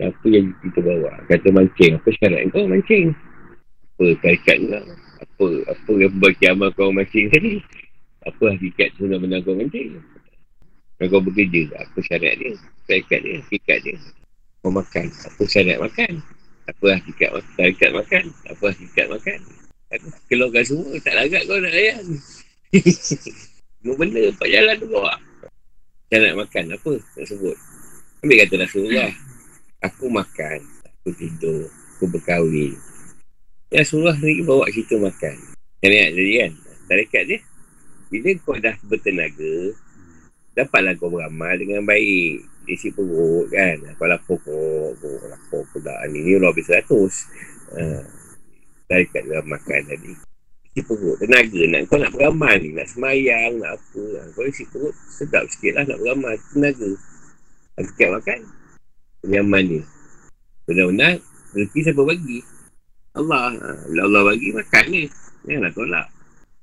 apa 0.00 0.26
yang 0.32 0.56
kita 0.64 0.80
bawa 0.80 1.12
kata 1.28 1.48
mancing 1.52 1.92
apa 2.00 2.08
syarat 2.16 2.48
kau 2.56 2.64
mancing 2.64 3.12
apa 3.96 4.04
tarikat 4.24 4.56
kau 4.64 4.80
apa 5.20 5.46
apa 5.68 5.90
yang 6.00 6.14
bagi 6.16 6.44
amal 6.48 6.72
kau 6.72 6.88
mancing 6.88 7.28
tadi 7.28 7.60
apa 8.24 8.56
hakikat 8.56 8.96
sebenarnya 8.96 9.44
kau 9.44 9.52
mancing 9.52 10.00
kalau 11.00 11.08
kau 11.16 11.22
bekerja 11.24 11.72
apa 11.80 11.98
syarat 12.04 12.36
dia 12.36 12.52
tarikat 12.84 13.20
dia 13.24 13.32
hakikat 13.40 13.78
dia 13.80 13.96
kau 14.60 14.68
makan 14.68 15.08
apa 15.08 15.42
syarat 15.48 15.78
makan 15.80 16.12
apa 16.68 16.86
hakikat 17.00 17.30
makan 17.32 17.52
tarikat 17.56 17.90
makan 17.96 18.24
apa 18.44 18.64
hakikat 18.68 19.06
makan 19.08 19.38
keluarkan 20.28 20.62
semua 20.68 20.92
tak 21.00 21.14
lagat 21.16 21.42
kau 21.48 21.56
nak 21.56 21.72
layan 21.72 22.04
semua 23.80 23.94
benda 23.96 24.20
empat 24.28 24.48
jalan 24.52 24.76
tu 24.76 24.88
saya 26.12 26.18
nak 26.20 26.36
makan 26.44 26.64
apa 26.76 26.92
nak 27.00 27.26
sebut 27.26 27.56
ambil 28.20 28.36
kata 28.44 28.54
Rasulullah 28.60 29.10
aku 29.80 30.06
makan 30.12 30.60
Aku 31.00 31.16
tidur. 31.16 31.64
Aku 31.96 32.12
berkahwin. 32.12 32.76
Ya 33.72 33.80
surah 33.88 34.12
ni 34.20 34.44
bawa 34.44 34.68
cerita 34.68 35.00
makan. 35.00 35.32
Syariat 35.80 36.12
tadi 36.12 36.32
kan. 36.36 36.52
Tarikat 36.92 37.22
dia. 37.24 37.38
Bila 38.12 38.30
kau 38.44 38.52
dah 38.60 38.76
bertenaga, 38.84 39.72
dapatlah 40.54 40.94
kau 40.98 41.10
beramal 41.10 41.54
dengan 41.58 41.86
baik. 41.86 42.46
Isi 42.70 42.94
perut 42.94 43.50
kan. 43.50 43.76
Kau 43.98 44.06
lapor 44.06 44.38
kau. 44.44 44.94
Kau 44.98 45.14
lapor 45.26 45.62
kau 45.74 45.78
dah. 45.82 46.06
Ni 46.10 46.36
lebih 46.36 46.62
seratus. 46.62 47.26
Ha. 47.74 48.04
Tarikat 48.86 49.26
dalam 49.26 49.46
makan 49.50 49.80
tadi. 49.90 50.12
Isi 50.70 50.80
perut. 50.86 51.18
Tenaga 51.18 51.60
nak. 51.66 51.80
Kau 51.90 51.98
nak 51.98 52.12
beramal 52.14 52.54
ni. 52.62 52.70
Nak 52.76 52.86
semayang. 52.90 53.58
Nak 53.58 53.80
apa. 53.80 54.02
Ha. 54.20 54.20
Kau 54.36 54.44
isi 54.46 54.62
perut. 54.70 54.94
Sedap 55.10 55.46
sikit 55.50 55.80
lah 55.80 55.84
nak 55.88 55.98
beramal. 55.98 56.34
Tenaga. 56.54 56.90
Tarikat 57.74 58.08
makan. 58.20 58.38
Penyaman 59.26 59.62
ni. 59.66 59.80
Benar-benar. 60.68 61.18
Rezeki 61.50 61.80
siapa 61.90 62.02
bagi? 62.06 62.38
Allah. 63.18 63.56
Ha. 63.58 63.68
Bila 63.90 64.02
Allah 64.06 64.22
bagi 64.30 64.48
makan 64.54 64.84
ni. 64.94 65.02
Janganlah 65.48 65.72
tolak. 65.74 66.06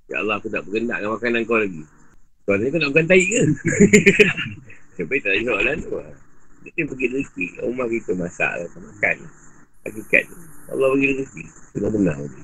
Ya 0.07 0.23
Allah 0.23 0.39
aku 0.39 0.47
tak 0.47 0.63
berkendak 0.63 1.03
dengan 1.03 1.19
makanan 1.19 1.41
kau 1.43 1.59
lagi. 1.59 1.83
Ni 2.47 2.71
kau 2.71 2.79
nak 2.79 2.95
makan 2.95 3.05
tahi 3.11 3.23
ke? 3.27 3.41
Siapa 4.95 5.13
tak 5.19 5.35
ada 5.35 5.39
soalan 5.43 5.77
tu 5.83 5.91
lah. 5.99 6.15
Dia 6.63 6.83
pergi 6.87 7.07
rezeki. 7.11 7.45
Rumah 7.59 7.87
kita 7.91 8.11
masak 8.15 8.51
lah. 8.55 8.67
Makan. 8.71 9.17
Hakikat. 9.83 10.23
Allah 10.71 10.87
bagi 10.95 11.07
rezeki. 11.11 11.43
Benar-benar 11.75 12.15
bagi. 12.15 12.43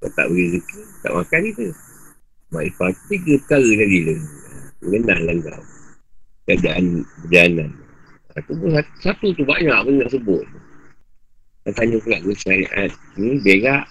Kau 0.00 0.10
tak 0.16 0.26
bagi 0.32 0.44
rezeki. 0.48 0.80
Tak 1.04 1.12
makan 1.12 1.40
kita. 1.52 1.66
Makrifat 2.48 2.92
tiga 3.12 3.34
perkara 3.44 3.70
tadi 3.76 3.98
tu. 4.08 4.16
Mengenal 4.88 5.20
lah 5.20 5.36
kau. 5.44 5.64
Keadaan 6.48 6.84
perjalanan. 7.20 7.70
Aku 8.40 8.52
pun 8.56 8.72
satu, 9.04 9.36
tu 9.36 9.44
banyak 9.44 9.76
pun 9.84 9.94
nak 10.00 10.10
sebut. 10.16 10.44
Nak 11.68 11.72
tanya 11.76 11.96
pula 12.00 12.24
ke 12.24 12.32
syariat. 12.40 12.88
Ni 13.20 13.36
berak 13.44 13.84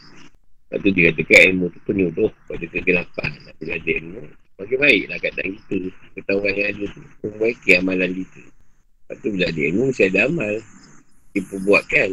Lepas 0.66 0.82
tu 0.82 0.90
dia 0.98 1.14
katakan 1.14 1.42
ilmu 1.54 1.66
tu 1.70 1.80
penyuruh 1.86 2.34
pada 2.50 2.66
kegelapan. 2.66 3.30
Nak 3.46 3.54
belajar 3.62 3.96
ilmu. 4.02 4.26
Makin 4.56 4.78
baiklah 4.80 5.18
keadaan 5.20 5.50
kita. 5.60 5.78
Ketahuan 6.16 6.54
yang 6.56 6.70
ada 6.72 6.84
tu. 6.96 7.02
Membaiki 7.28 7.70
amalan 7.76 8.12
kita. 8.16 8.42
Lepas 8.46 9.16
tu 9.20 9.28
belajar 9.36 9.64
ilmu 9.68 9.84
mesti 9.92 10.04
ada 10.08 10.20
amal. 10.32 10.56
Diperbuatkan. 11.36 12.10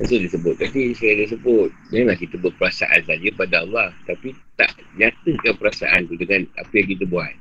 Itu 0.00 0.14
disebut 0.24 0.54
tadi. 0.56 0.96
Saya 0.96 1.10
ada 1.20 1.24
sebut. 1.36 1.68
Janganlah 1.92 2.16
kita 2.16 2.36
berperasaan 2.40 3.00
saja 3.04 3.28
pada 3.36 3.56
Allah. 3.60 3.88
Tapi 4.08 4.32
tak 4.56 4.72
nyatakan 4.96 5.54
perasaan 5.60 6.00
tu 6.08 6.16
dengan 6.16 6.48
apa 6.56 6.72
yang 6.72 6.88
kita 6.96 7.04
buat. 7.12 7.34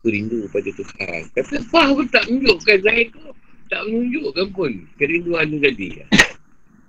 Aku 0.00 0.12
rindu 0.12 0.44
pada 0.52 0.68
Tuhan. 0.68 1.20
Kata 1.32 1.54
apa 1.64 1.80
pun 1.96 2.06
tak 2.12 2.24
menunjukkan 2.28 2.76
Zahir 2.84 3.08
tu. 3.08 3.24
Tak 3.72 3.80
menunjukkan 3.88 4.46
pun 4.52 4.72
kerinduan 5.00 5.48
tu 5.48 5.58
tadi. 5.64 5.88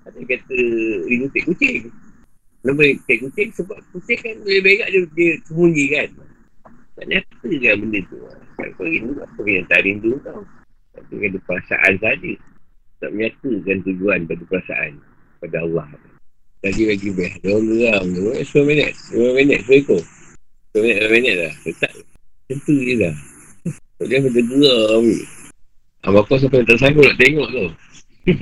Ada 0.03 0.19
kata 0.19 0.57
rindu 1.07 1.27
tik 1.31 1.47
kucing. 1.47 1.87
Kenapa 2.61 2.83
cek 3.09 3.17
kucing? 3.25 3.49
Sebab 3.57 3.77
kucing 3.89 4.19
kan 4.21 4.35
boleh 4.45 4.61
berak 4.61 4.89
dia, 4.93 5.01
dia 5.17 5.31
sembunyi 5.49 5.85
kan. 5.97 6.09
Tak 7.01 7.09
nyata 7.09 7.49
kan 7.49 7.75
benda 7.81 7.99
tu. 8.13 8.17
Kan 8.61 8.69
kau 8.77 8.85
rindu 8.85 9.17
apa 9.17 9.41
yang 9.49 9.65
tak 9.65 9.81
rindu 9.81 10.21
tau. 10.21 10.45
Tapi 10.93 11.13
ada 11.25 11.39
perasaan 11.49 11.93
saja. 11.97 12.33
Tak 13.01 13.09
menyatakan 13.17 13.77
tujuan 13.89 14.29
pada 14.29 14.43
perasaan. 14.45 15.01
Pada 15.41 15.65
Allah. 15.65 15.89
Lagi 16.61 16.85
lagi 16.85 17.09
best. 17.09 17.41
Dia 17.41 17.57
orang 17.57 17.65
geram. 17.73 18.05
Dia 18.13 18.21
orang 18.21 18.45
10 18.45 18.69
minit. 18.69 18.91
10 19.17 19.33
minit. 19.33 19.59
10 19.65 19.81
ekor. 19.81 20.01
10 20.77 20.85
minit. 20.85 20.97
10 21.01 21.15
minit 21.17 21.33
dah. 21.41 21.53
Tetap. 21.65 21.91
Tentu 22.45 22.75
je 22.77 22.93
dah. 23.01 23.15
Tak 23.97 24.05
dia 24.05 24.17
macam 24.21 24.45
geram. 24.45 25.05
Abang 26.05 26.25
kau 26.29 26.37
sampai 26.37 26.61
tak 26.69 26.77
sanggup 26.77 27.01
nak 27.01 27.17
tengok 27.17 27.49
tu. 27.49 27.65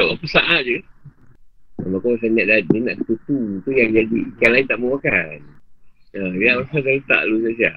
tak 0.00 0.04
berapa 0.08 0.26
saat 0.32 0.64
je. 0.64 0.80
Kalau 1.76 2.00
kau 2.00 2.16
macam 2.16 2.30
nak 2.40 2.48
dia 2.72 2.78
nak 2.80 2.96
tutu 3.04 3.60
tu 3.60 3.70
yang 3.76 3.92
jadi 3.92 4.16
ikan 4.32 4.50
lain 4.56 4.64
tak 4.64 4.80
mau 4.80 4.96
makan. 4.96 5.55
Ha, 6.14 6.18
dia 6.38 6.50
macam 6.60 6.78
kau 6.78 7.00
tak 7.10 7.22
lu 7.26 7.36
saja. 7.42 7.70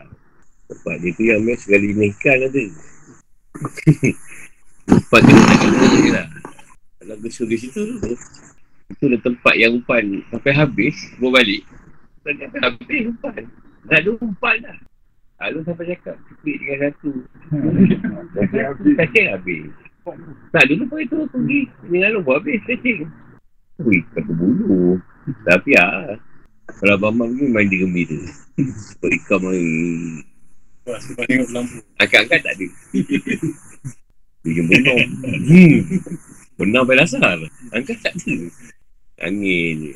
Sebab 0.70 0.96
dia 1.02 1.16
tu 1.18 1.24
yang 1.26 1.42
mes 1.42 1.58
sekali 1.66 1.98
ni 1.98 2.14
ikan 2.14 2.46
ada. 2.46 2.64
Tempat 4.86 5.20
dia 5.26 5.34
tak 5.34 5.58
kena 5.58 5.86
je 5.90 6.10
lah. 6.14 6.28
Kalau 7.02 7.16
besar 7.24 7.46
di 7.50 7.58
situ 7.58 7.82
tu. 7.98 8.14
Itu 8.90 9.06
dah 9.06 9.22
tempat 9.22 9.54
yang 9.58 9.82
umpan 9.82 10.26
sampai 10.34 10.54
habis, 10.54 10.98
bawa 11.22 11.42
balik. 11.42 11.62
Sampai 12.26 12.60
habis 12.62 13.02
umpan. 13.10 13.42
Dah 13.86 13.98
ada 13.98 14.10
umpan 14.18 14.56
dah. 14.66 14.78
Lalu 15.40 15.60
sampai 15.64 15.86
cakap, 15.96 16.16
cepit 16.28 16.58
dengan 16.60 16.92
satu. 16.92 17.12
Cacing 19.00 19.28
habis. 19.32 19.72
Tak, 20.52 20.64
dulu 20.68 20.84
pun 20.90 21.00
itu 21.00 21.18
pergi. 21.32 21.62
Dengan 21.88 22.20
lu 22.20 22.22
habis 22.28 22.60
cacing. 22.66 23.08
Ui, 23.80 24.04
kata 24.12 24.32
bulu. 24.36 25.00
Tapi 25.46 25.72
ah, 25.80 26.18
kalau 26.78 26.94
Abang 27.00 27.34
ni 27.34 27.50
main 27.50 27.66
dia 27.66 27.82
gembira. 27.82 28.20
Sebab 28.60 29.10
ikan 29.24 29.40
main. 29.42 29.68
Sebab 30.86 31.24
tengok 31.26 31.50
lampu. 31.54 31.78
Angkat-angkat 31.98 32.40
tak 32.46 32.54
ada. 32.54 32.68
Dia. 34.46 34.62
Hmm. 34.64 35.80
Benang 36.60 36.86
pada 36.86 37.04
dasar. 37.04 37.38
Angkat 37.74 37.98
tak 38.06 38.14
ada. 38.16 38.36
Angin 39.26 39.76
je. 39.90 39.94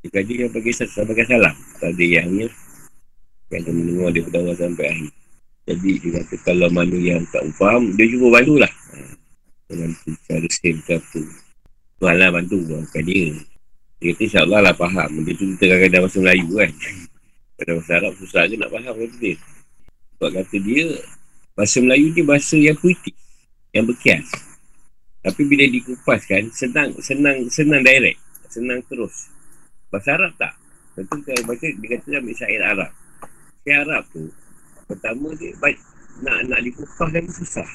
Dia 0.00 0.08
kaji 0.16 0.32
yang 0.48 0.52
pakai 0.52 0.72
sampai 0.72 1.04
pakai 1.12 1.26
salam. 1.28 1.56
Tak 1.76 1.90
ada 1.92 2.04
yang 2.04 2.28
ni. 2.32 2.48
Yang 3.52 3.60
dia 3.66 3.72
mendengar 3.72 4.08
dia 4.14 4.22
berdawah 4.24 4.54
sampai 4.56 4.86
akhir. 4.88 5.12
Jadi 5.68 5.90
dia 6.00 6.10
kata 6.18 6.34
kalau 6.42 6.68
mana 6.72 6.96
yang 6.96 7.22
tak 7.28 7.44
faham, 7.54 7.94
dia 7.94 8.08
juga 8.08 8.40
bantu 8.40 8.58
lah. 8.58 8.72
Dengan 9.68 9.92
cara 10.26 10.48
sim 10.50 10.76
ke 10.82 10.98
apa. 10.98 11.22
Tuhan 12.00 12.16
lah 12.16 12.30
bantu 12.32 12.58
bukan 12.64 13.02
dia. 13.04 13.36
Dia 14.00 14.16
kata 14.16 14.22
insyaAllah 14.24 14.60
lah 14.64 14.72
faham. 14.72 15.10
Dia 15.28 15.36
tu 15.36 15.44
kita 15.54 15.64
kadang-kadang 15.68 16.02
bahasa 16.08 16.18
Melayu 16.24 16.46
kan. 16.56 16.72
Kadang 17.60 17.74
bahasa 17.76 17.92
Arab 18.00 18.12
susah 18.16 18.42
je 18.48 18.54
nak 18.56 18.70
faham 18.72 18.94
kata 18.96 19.16
dia. 19.20 19.36
Sebab 20.16 20.30
kata 20.40 20.56
dia, 20.64 20.86
bahasa 21.52 21.76
Melayu 21.84 22.06
ni 22.16 22.22
bahasa 22.24 22.56
yang 22.56 22.76
puitik. 22.80 23.12
Yang 23.76 23.84
berkias. 23.92 24.28
Tapi 25.20 25.42
bila 25.44 25.68
dikupaskan, 25.68 26.48
senang, 26.48 26.96
senang, 27.04 27.44
senang 27.52 27.84
direct. 27.84 28.16
Senang 28.48 28.80
terus. 28.88 29.28
Bahasa 29.92 30.16
Arab 30.16 30.32
tak. 30.40 30.56
Tentu 30.96 31.20
kalau 31.20 31.44
baca, 31.44 31.66
dia 31.68 31.88
kata 31.92 32.08
ambil 32.24 32.34
syair 32.40 32.62
Arab. 32.64 32.90
Syair 33.62 33.84
Arab 33.84 34.02
tu, 34.16 34.32
pertama 34.88 35.28
dia, 35.36 35.52
nak 36.24 36.38
nak 36.48 36.60
dikupaskan 36.64 37.28
susah. 37.28 37.68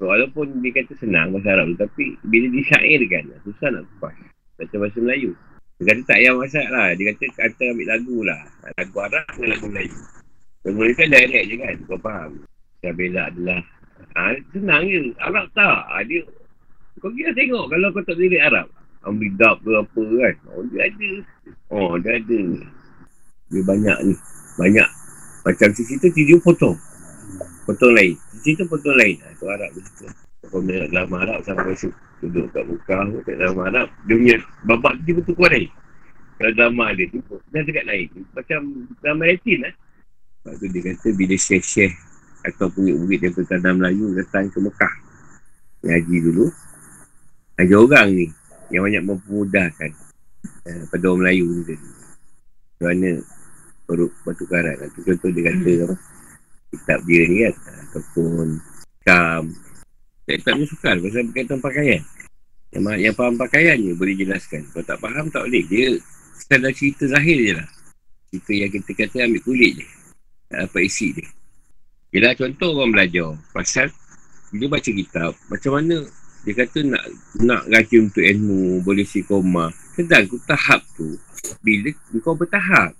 Walaupun 0.00 0.62
dia 0.62 0.78
kata 0.78 0.94
senang 0.96 1.34
bahasa 1.34 1.60
Arab 1.60 1.76
tu 1.76 1.84
Tapi 1.84 2.16
bila 2.24 2.48
disyairkan 2.48 3.36
Susah 3.44 3.68
nak 3.68 3.84
kupas 3.84 4.16
Macam 4.60 4.78
bahasa 4.84 4.98
Melayu. 5.00 5.32
Dia 5.80 5.96
kata 5.96 6.02
tak 6.04 6.18
payah 6.20 6.34
masak 6.36 6.66
lah. 6.68 6.88
Dia 6.92 7.04
kata 7.16 7.24
kata 7.32 7.62
ambil 7.72 7.86
lagu 7.88 8.16
lah. 8.20 8.40
Lagu 8.76 8.96
Arab 9.00 9.24
dengan 9.32 9.48
lagu 9.56 9.66
Melayu. 9.72 9.98
Lagu 10.60 10.76
Melayu 10.76 10.94
kan 11.00 11.08
direct 11.08 11.44
je 11.48 11.56
kan 11.56 11.74
Kau 11.88 11.98
faham. 12.04 12.30
Syabela 12.84 13.22
adalah 13.32 13.60
ha, 14.12 14.36
Senang 14.52 14.84
je. 14.84 15.00
Arab 15.16 15.46
tak? 15.56 15.80
Ha, 15.88 16.04
Dia 16.04 16.20
Kau 17.00 17.08
kira 17.16 17.32
tengok 17.32 17.64
Kalau 17.72 17.88
kau 17.96 18.04
tak 18.04 18.16
boleh 18.20 18.42
Arab. 18.44 18.68
Ambil 19.08 19.32
dub 19.40 19.56
ke 19.64 19.72
apa 19.72 20.02
kan? 20.04 20.34
Oh 20.52 20.62
dia 20.68 20.80
ada. 20.84 21.10
Oh 21.72 21.92
dia 21.96 22.12
ada. 22.20 22.40
Dia 23.48 23.62
banyak 23.64 23.98
ni. 24.04 24.14
Banyak. 24.60 24.88
Macam 25.48 25.68
cerita 25.72 26.06
Dia 26.12 26.36
potong. 26.36 26.76
Potong 27.64 27.96
lain. 27.96 28.12
Cerita 28.44 28.68
potong 28.68 29.00
lain. 29.00 29.16
Ha, 29.24 29.32
Itu 29.32 29.48
Arab 29.48 29.72
begitu 29.72 30.29
Kau 30.48 30.64
nak 30.64 30.88
dalam 30.88 31.10
Arab 31.12 31.38
Sampai 31.44 31.76
duduk 32.24 32.48
kat 32.54 32.64
muka 32.64 32.96
Kat 33.26 33.36
dalam 33.36 33.58
Arab 33.60 33.86
Dia 34.08 34.14
punya 34.16 34.36
Babak 34.64 34.94
dia 35.04 35.12
betul 35.12 35.34
kuat 35.36 35.52
lain. 35.52 35.70
Kalau 36.40 36.52
drama 36.56 36.84
dia 36.96 37.06
tu 37.12 37.20
Dah 37.52 37.62
dekat 37.64 37.84
lain. 37.84 38.08
Macam 38.32 38.60
drama 39.04 39.22
Latin 39.28 39.58
lah 39.68 39.74
Sebab 40.40 40.54
tu 40.56 40.66
dia 40.72 40.80
kata 40.88 41.08
Bila 41.12 41.34
syekh-syekh 41.36 41.94
Atau 42.48 42.72
murid-murid 42.72 43.20
Yang 43.20 43.34
bertanam 43.44 43.74
Melayu 43.76 44.16
Datang 44.16 44.48
ke 44.48 44.58
Mekah 44.64 44.94
Ngaji 45.84 46.16
dulu. 46.24 46.46
Ngaji 47.60 47.74
orang 47.76 48.08
ni 48.16 48.26
Yang 48.72 48.82
banyak 48.88 49.02
mempermudahkan 49.04 49.90
eh, 50.64 50.82
Pada 50.88 51.04
orang 51.08 51.20
Melayu 51.24 51.46
ni 51.52 51.62
tadi. 51.68 51.88
Mana 52.80 53.10
Perut 53.84 54.12
batu 54.24 54.44
karat 54.48 54.80
Contoh 54.96 55.28
dia 55.34 55.52
kata 55.52 55.72
apa 55.84 55.96
kitab 56.70 57.02
dia 57.02 57.22
ni 57.26 57.36
kan 57.42 57.54
ataupun 57.90 58.46
kam 59.02 59.50
kitab 60.38 60.54
ni 60.60 60.66
sukar 60.68 60.96
pasal 61.02 61.26
berkaitan 61.30 61.58
pakaian. 61.58 62.02
Yang, 62.70 62.82
yang 63.02 63.14
faham 63.18 63.34
pakaian 63.34 63.76
je 63.80 63.92
boleh 63.98 64.14
jelaskan. 64.14 64.62
Kalau 64.70 64.84
tak 64.86 64.98
faham 65.02 65.26
tak 65.32 65.42
boleh. 65.48 65.64
Dia 65.66 65.98
sekadar 66.38 66.70
cerita 66.70 67.04
zahir 67.10 67.38
je 67.42 67.52
lah. 67.58 67.68
Cerita 68.30 68.52
yang 68.54 68.70
kita 68.70 68.90
kata 68.94 69.16
ambil 69.26 69.42
kulit 69.42 69.72
je. 69.82 69.86
Apa 70.54 70.78
isi 70.82 71.14
dia. 71.14 71.26
Yelah 72.10 72.34
contoh 72.34 72.74
orang 72.74 72.90
belajar 72.90 73.38
pasal 73.54 73.86
dia 74.50 74.66
baca 74.66 74.90
kitab 74.90 75.30
macam 75.46 75.78
mana 75.78 76.02
dia 76.42 76.52
kata 76.58 76.82
nak 76.82 77.04
nak 77.38 77.62
raja 77.70 77.96
untuk 78.02 78.24
ilmu 78.24 78.82
boleh 78.82 79.06
si 79.06 79.22
koma 79.22 79.70
sedang 79.94 80.26
tahap 80.42 80.82
tu 80.98 81.14
bila 81.62 81.94
kau 82.18 82.34
bertahap 82.34 82.98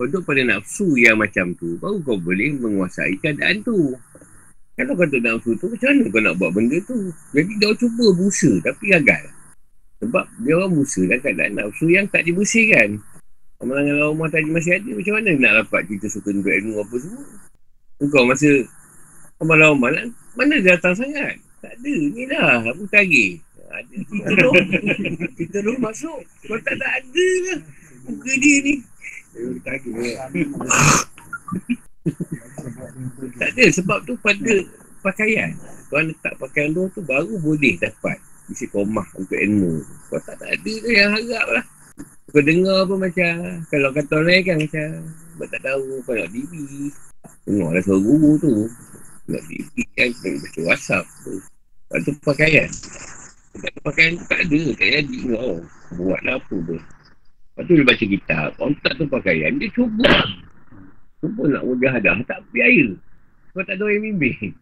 kau 0.00 0.08
duduk 0.08 0.24
pada 0.24 0.40
nafsu 0.48 0.96
yang 0.96 1.20
macam 1.20 1.52
tu 1.58 1.76
Baru 1.76 2.00
kau 2.00 2.16
boleh 2.16 2.56
menguasai 2.56 3.20
keadaan 3.20 3.60
tu 3.60 3.92
Kalau 4.78 4.94
kau 4.94 5.10
tak 5.10 5.26
nafsu 5.26 5.58
tu, 5.58 5.66
macam 5.66 5.90
mana 5.90 6.06
kau 6.06 6.22
nak 6.22 6.34
buat 6.38 6.50
benda 6.54 6.78
tu? 6.86 7.10
Jadi 7.34 7.50
dia 7.58 7.74
cuba 7.74 8.14
berusaha 8.14 8.62
tapi 8.62 8.94
gagal. 8.94 9.26
Sebab 9.98 10.22
dia 10.46 10.54
orang 10.54 10.78
berusaha 10.78 11.02
dalam 11.10 11.18
keadaan 11.18 11.52
nafsu 11.58 11.90
yang 11.90 12.06
tak 12.06 12.22
dibersihkan. 12.22 13.02
Amalan 13.58 13.90
rumah 13.98 14.30
tadi 14.30 14.46
masih 14.54 14.78
ada, 14.78 14.90
macam 14.94 15.18
mana 15.18 15.34
nak 15.34 15.66
dapat 15.66 15.82
kita 15.90 16.06
suka 16.06 16.30
untuk 16.30 16.54
ilmu 16.54 16.78
apa 16.78 16.94
semua? 16.94 17.26
Kau 18.06 18.22
masa 18.22 18.50
amalan 19.42 19.66
rumah 19.74 19.90
nak, 19.98 20.14
mana 20.38 20.54
dia 20.62 20.78
datang 20.78 20.94
sangat? 20.94 21.42
Tak 21.58 21.74
ada, 21.74 21.94
ni 22.14 22.22
lah, 22.30 22.62
aku 22.70 22.86
tagih. 22.86 23.42
Ada 23.66 23.96
kita 23.98 24.30
tu, 24.30 24.50
kita 25.42 25.56
tu 25.58 25.74
masuk. 25.82 26.22
Kau 26.46 26.54
tak, 26.62 26.78
tak 26.78 27.02
ada 27.02 27.28
lah. 27.50 27.58
Muka 28.06 28.30
dia 28.38 28.56
ni. 28.62 28.74
Tak 33.38 33.48
ada 33.54 33.64
sebab 33.70 33.98
tu 34.04 34.14
pada 34.20 34.54
pakaian. 35.04 35.50
Kau 35.88 36.02
letak 36.04 36.34
pakaian 36.36 36.76
luar 36.76 36.92
tu 36.92 37.00
baru 37.00 37.34
boleh 37.40 37.74
dapat 37.80 38.20
isi 38.52 38.68
komah 38.68 39.06
untuk 39.16 39.36
ilmu. 39.36 39.80
Kau 40.12 40.20
tak, 40.24 40.36
tak 40.40 40.50
ada 40.52 40.72
tu 40.72 40.90
yang 40.92 41.12
harap 41.16 41.46
lah. 41.48 41.64
Kau 42.28 42.44
dengar 42.44 42.84
pun 42.84 42.98
macam, 43.00 43.32
kalau 43.72 43.88
kata 43.92 44.12
orang 44.20 44.42
kan 44.44 44.56
macam, 44.60 44.88
kau 45.40 45.46
tak 45.48 45.60
tahu 45.64 45.84
kau 46.04 46.12
nak 46.12 46.28
diri. 46.28 46.92
Tengok 47.48 47.70
lah 47.72 47.82
suara 47.84 48.00
guru 48.04 48.30
tu. 48.40 48.54
Nak 49.28 49.42
diri 49.48 49.82
kan, 49.96 50.08
baca 50.12 50.60
whatsapp 50.68 51.04
tu. 51.24 51.40
Lepas 51.88 51.98
tu 52.04 52.12
pakaian. 52.20 52.68
Tak 53.58 53.70
ada 53.72 53.80
pakaian 53.80 54.12
tu 54.20 54.24
tak 54.28 54.40
ada. 54.44 54.62
Tak 54.76 54.88
jadi 54.92 55.18
kau. 55.32 55.56
Buat 55.96 56.20
lah 56.20 56.36
apa 56.36 56.56
pun. 56.68 56.80
Lepas 56.80 57.62
tu 57.64 57.72
dia 57.74 57.86
baca 57.88 58.04
kitab. 58.04 58.48
Orang 58.60 58.76
tak 58.84 58.92
tu 59.00 59.04
pakaian. 59.08 59.52
Dia 59.56 59.68
cuba. 59.72 60.12
Cuba 61.18 61.42
nak 61.50 61.66
mujahadah. 61.66 62.22
Tak 62.26 62.40
biaya. 62.54 62.94
Sebab 63.52 63.62
tak 63.66 63.74
ada 63.78 63.82
orang 63.86 63.94
yang 63.98 64.04
bimbing. 64.18 64.54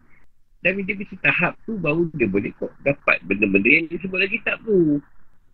Dan 0.65 0.81
dia 0.83 0.97
mesti 0.97 1.15
tahap 1.21 1.53
tu 1.69 1.77
baru 1.77 2.09
dia 2.17 2.25
boleh 2.25 2.49
kok 2.57 2.73
dapat 2.81 3.21
benda-benda 3.29 3.69
yang 3.69 3.85
disebut 3.93 4.17
dalam 4.17 4.33
kitab 4.33 4.57
tu. 4.65 4.97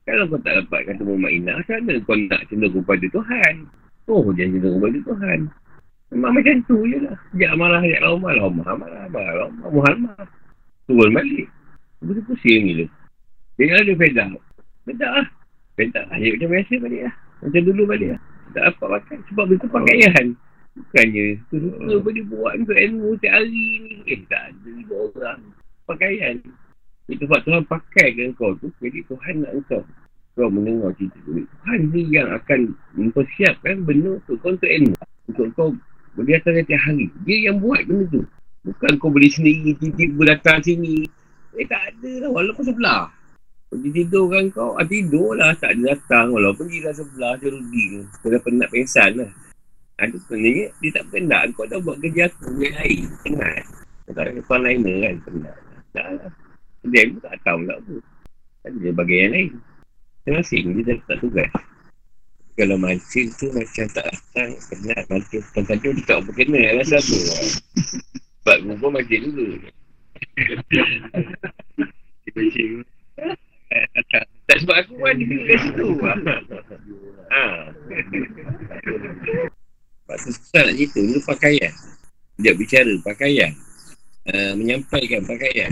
Kalau 0.03 0.25
kau 0.31 0.39
tak 0.43 0.63
dapat 0.63 0.79
kata 0.87 1.01
Muhammad 1.03 1.31
Inah, 1.31 1.55
macam 1.59 1.75
mana 1.79 1.93
kau 2.03 2.15
nak 2.15 2.41
cenderung 2.51 2.83
kepada 2.83 3.05
Tuhan? 3.11 3.53
Oh, 4.07 4.23
jangan 4.35 4.51
cenderung 4.59 4.79
kepada 4.79 4.99
Tuhan. 5.11 5.39
Memang 6.11 6.31
macam 6.35 6.55
tu 6.67 6.77
je 6.87 6.97
lah. 7.03 7.17
Sekejap 7.31 7.53
marah, 7.55 7.79
sekejap 7.83 8.01
lama, 8.03 8.29
lama, 8.35 8.61
marah, 8.79 9.05
marah, 9.11 9.33
lama, 9.43 9.65
Muhammad. 9.71 10.27
Turun 10.87 11.09
balik. 11.15 11.47
Betul 12.03 12.23
pusing 12.27 12.61
gila. 12.67 12.85
Dia 13.55 13.79
ada 13.79 13.93
fedah. 13.95 14.27
Fedah 14.83 15.11
lah. 15.19 15.27
Fedah 15.79 16.03
lah. 16.11 16.17
Macam 16.19 16.49
biasa 16.51 16.73
balik 16.83 17.01
lah. 17.07 17.15
Macam 17.39 17.61
dulu 17.63 17.83
balik 17.87 18.09
lah. 18.11 18.21
Tak 18.53 18.63
dapat 18.71 18.87
pakai. 18.99 19.17
Sebab 19.31 19.45
itu 19.55 19.67
pakaian. 19.71 20.25
Bukannya 20.73 21.37
suka 21.53 21.95
boleh 22.01 22.23
buat 22.33 22.53
untuk 22.65 22.77
ilmu 22.77 23.13
setiap 23.17 23.33
hari 23.37 23.65
ni. 23.85 23.93
Eh, 24.09 24.19
tak 24.25 24.49
ada 24.49 24.69
lima 24.73 24.95
orang. 25.13 25.39
Pakaian. 25.85 26.35
Itu 27.05 27.29
sebab 27.29 27.45
Tuhan 27.45 27.63
pakaikan 27.69 28.33
kau 28.33 28.57
tu. 28.57 28.73
Jadi 28.81 29.05
Tuhan 29.05 29.45
nak 29.45 29.53
kau. 29.69 29.83
Kau 30.33 30.49
mendengar 30.49 30.89
cerita 30.97 31.17
tu. 31.29 31.45
Tuhan 31.45 31.79
ni 31.93 32.09
yang 32.09 32.25
akan 32.33 32.73
mempersiapkan 32.97 33.85
benda 33.85 34.17
tu 34.25 34.33
kau 34.41 34.49
untuk 34.49 34.71
ilmu. 34.71 34.97
Untuk 35.29 35.45
kau 35.53 35.69
datang 36.25 36.57
setiap 36.57 36.81
hari. 36.89 37.05
Dia 37.21 37.53
yang 37.53 37.61
buat 37.61 37.85
benda 37.85 38.09
tu. 38.09 38.25
Bukan 38.63 38.91
kau 38.97 39.11
boleh 39.11 39.27
sendiri, 39.27 39.75
tiba-tiba 39.75 40.39
datang 40.39 40.63
sini. 40.63 41.03
Eh 41.53 41.67
tak 41.67 41.93
ada 41.93 42.25
lah, 42.25 42.29
walaupun 42.31 42.63
sebelah. 42.65 43.11
Kau 43.69 43.77
tidur 43.77 44.25
kan 44.31 44.43
kau, 44.49 44.71
ah, 44.79 44.85
tidur 44.87 45.35
lah, 45.35 45.51
tak 45.59 45.77
ada 45.77 45.93
datang. 45.93 46.31
Walaupun 46.33 46.71
dia 46.71 46.87
dah 46.87 46.95
sebelah, 46.95 47.37
dia. 47.37 47.99
Kau 48.23 48.31
dah 48.31 48.41
penat 48.41 48.71
pensan 48.71 49.21
lah. 49.21 49.29
Ada 50.01 50.17
sebenarnya, 50.25 50.73
dia 50.81 50.89
tak 50.97 51.05
penat. 51.13 51.41
Kau 51.53 51.69
dah 51.69 51.77
buat 51.81 52.01
kerja 52.01 52.25
aku 52.29 52.57
yang 52.57 52.75
lain. 52.81 53.05
Penat. 53.21 53.63
Kau 54.09 54.11
tak 54.17 54.23
ada 54.25 54.31
kepala 54.41 54.73
lain 54.73 54.81
kan, 54.81 55.15
penat. 55.27 55.55
Tak 55.93 56.05
lah. 56.17 56.31
Dia 56.89 57.03
pun 57.07 57.19
tak 57.21 57.35
tahu 57.45 57.59
tak 57.69 57.77
apa. 57.79 57.95
Ada 58.63 58.77
dia 58.81 58.91
bagian 58.91 59.21
yang 59.21 59.33
lain. 59.33 59.51
Masing-masing 60.23 60.65
dia 60.71 60.83
dah 60.87 60.97
tak 61.07 61.17
tugas. 61.19 61.51
Kalau 62.53 62.77
mancing 62.77 63.29
tu 63.41 63.49
macam 63.49 63.85
tak 63.97 64.05
datang, 64.13 64.51
penat 64.69 65.03
mancing. 65.09 65.43
Tadi 65.53 65.89
dia 65.89 66.03
tak 66.05 66.17
apa 66.21 66.31
kena, 66.37 66.61
rasa 66.77 66.97
tu. 67.01 67.17
Sebab 68.45 68.57
gua 68.77 68.89
mancing 68.93 69.21
dulu. 69.29 69.47
Dia 72.23 72.31
mancing. 72.33 72.85
Tak 74.45 74.57
sebab 74.61 74.75
aku 74.85 74.93
kan 75.01 75.17
dia 75.17 75.37
kat 75.49 75.57
situ. 75.65 75.87
Ha. 77.33 77.43
Sebab 80.03 80.15
tu 80.19 80.29
susah 80.35 80.61
nak 80.67 80.75
cerita. 80.75 80.99
Itu 80.99 81.19
pakaian. 81.23 81.73
Dia 82.39 82.51
bicara 82.53 82.93
pakaian. 83.01 83.51
Uh, 84.23 84.53
menyampaikan 84.59 85.23
pakaian. 85.23 85.71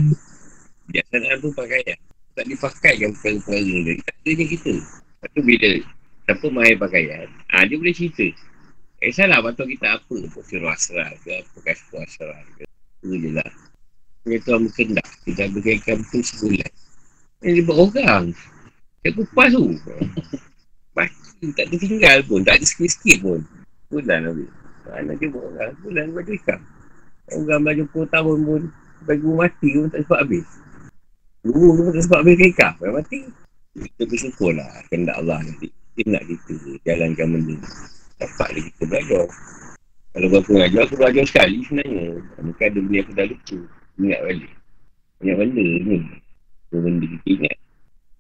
Biasanya 0.92 1.40
tu 1.40 1.52
pakaian. 1.52 2.00
Tak 2.32 2.48
dipakaikan 2.48 3.12
perkara-perkara 3.20 3.76
dia. 3.84 3.94
Tak 4.08 4.16
ada 4.16 4.32
je 4.32 4.46
kita. 4.48 4.74
Lepas 4.80 5.30
tu 5.36 5.42
bila 5.44 5.70
siapa 6.24 6.46
main 6.48 6.76
pakaian, 6.80 7.28
ha, 7.52 7.68
dia 7.68 7.76
boleh 7.76 7.92
cerita. 7.92 8.28
Eh 9.02 9.10
salah 9.10 9.42
patut 9.42 9.66
kita 9.66 9.98
apa? 9.98 10.16
Pukul 10.30 10.62
asrar 10.70 11.12
ke 11.26 11.42
kasih 11.66 12.06
asrar 12.06 12.38
ke. 12.56 12.64
Itu 13.02 13.18
je 13.18 13.30
lah. 13.34 13.52
Dia 14.30 14.38
tuan 14.46 14.70
berkendak. 14.70 15.10
Kita 15.26 15.50
berkaikan 15.50 16.06
pun 16.06 16.22
sebulan. 16.22 16.72
Yang 17.42 17.54
dia 17.58 17.64
buat 17.66 17.78
orang. 17.90 18.26
Dia 19.02 19.10
kupas 19.18 19.50
tu. 19.58 19.66
Baki 20.94 21.46
tak 21.58 21.66
tertinggal 21.74 22.22
pun. 22.30 22.46
Tak 22.46 22.62
ada 22.62 22.66
sikit-sikit 22.70 23.18
pun. 23.26 23.42
Bulan 23.92 24.20
habis. 24.32 24.50
Mana 24.88 25.14
dia 25.20 25.28
buat 25.28 25.44
orang. 25.52 25.76
Bulan 25.84 26.06
baju 26.16 26.32
ikan. 26.40 26.60
Orang 27.36 27.62
baju 27.68 27.84
10 27.92 28.16
tahun 28.16 28.38
pun. 28.48 28.62
Bagi 29.02 29.28
mati 29.28 29.70
pun 29.76 29.88
tak 29.92 30.00
sempat 30.08 30.20
habis. 30.24 30.48
Guru 31.44 31.68
pun 31.76 31.92
tak 31.92 32.04
sempat 32.08 32.20
habis 32.24 32.36
kekah. 32.40 32.74
Yang 32.80 32.94
mati. 32.96 33.20
Kita 33.76 34.04
bersyukur 34.08 34.52
lah. 34.56 34.72
Kendak 34.88 35.20
Allah 35.20 35.44
nanti. 35.44 35.68
Dia 36.00 36.04
nak 36.08 36.24
kita 36.24 36.54
jalankan 36.88 37.28
benda. 37.36 37.56
Dapat 38.16 38.48
lagi 38.56 38.70
kita 38.72 38.84
belajar. 38.88 39.26
Kalau 40.12 40.28
aku 40.28 40.52
mengajar, 40.56 40.82
aku 40.88 40.96
belajar 41.00 41.24
sekali 41.28 41.58
sebenarnya. 41.68 42.08
Mungkin 42.40 42.66
ada 42.68 42.80
benda 42.80 43.00
aku 43.04 43.12
dah 43.16 43.26
lupa. 43.28 43.58
Ingat 44.00 44.20
balik. 44.24 44.52
Banyak 45.20 45.36
benda 45.36 45.64
ni. 45.84 46.00
Benda 46.72 47.06
kita 47.06 47.28
ingat. 47.28 47.58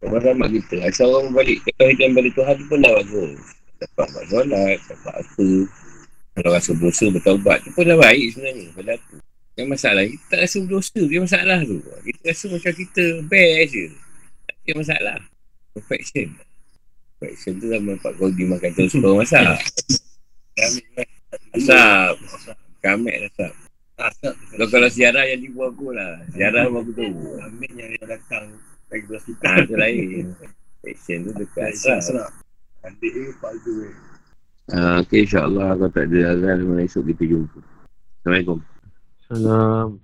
Ramai 0.02 0.48
kita. 0.60 0.76
Asal 0.84 1.08
orang 1.16 1.32
balik. 1.32 1.64
Kalau 1.64 1.90
hidup 1.92 2.10
balik 2.12 2.34
Tuhan 2.36 2.54
tu 2.60 2.66
pun 2.68 2.80
dah 2.84 2.92
bagus. 3.00 3.61
Dapat 3.82 4.08
buat 4.14 4.26
solat. 4.30 4.78
Dapat 4.86 5.14
apa. 5.26 5.50
Kalau 6.32 6.50
rasa 6.54 6.70
berdosa 6.78 7.06
bertaubat. 7.10 7.58
tu 7.66 7.70
pun 7.74 7.84
dah 7.84 7.98
baik 7.98 8.28
sebenarnya. 8.38 8.68
Pada 8.78 8.92
aku. 8.96 9.16
Yang 9.58 9.68
masalah. 9.74 10.04
Kita 10.06 10.26
tak 10.30 10.40
rasa 10.46 10.58
berdosa. 10.62 11.02
Dia 11.02 11.20
masalah 11.20 11.58
tu. 11.66 11.78
Kita 11.82 12.22
rasa 12.30 12.46
macam 12.54 12.72
kita 12.78 13.04
best 13.26 13.70
je. 13.74 13.86
Tak 14.46 14.56
ada 14.62 14.74
masalah. 14.78 15.18
Perfection. 15.74 16.28
Perfection 17.18 17.54
tu 17.58 17.66
dah 17.68 17.80
nampak 17.82 18.12
kau 18.16 18.30
dimakan 18.30 18.72
terus 18.78 18.94
kau 18.94 19.18
masak. 19.18 19.44
Asap. 21.56 22.16
Kamek 22.82 23.30
asap. 23.30 23.54
Asap. 24.00 24.36
Kalau 24.36 24.68
kalau 24.68 24.90
siarah 24.90 25.26
yang 25.28 25.42
dibuat 25.44 25.76
aku 25.76 25.94
lah. 25.94 26.20
Siarah 26.34 26.68
pun 26.68 26.82
aku 26.84 26.92
tahu. 26.96 27.14
Amin 27.46 27.72
yang 27.78 27.92
datang 28.04 28.56
bagi 28.92 29.06
belas 29.08 29.24
kita. 29.28 29.46
Ha, 29.48 29.68
tu 29.68 29.76
lain. 29.78 30.34
Action 30.82 31.18
tu 31.28 31.32
dekat 31.38 31.72
Asap. 31.72 32.41
Adik 32.82 33.14
ni 33.14 33.30
eh. 33.30 33.94
Ha, 34.72 35.04
okay, 35.04 35.28
insyaAllah 35.28 35.76
kalau 35.76 35.92
tak 35.92 36.08
ada 36.08 36.38
azan, 36.38 36.80
esok 36.80 37.04
kita 37.12 37.24
jumpa. 37.28 37.60
Assalamualaikum. 38.24 38.58
Salam. 39.28 40.00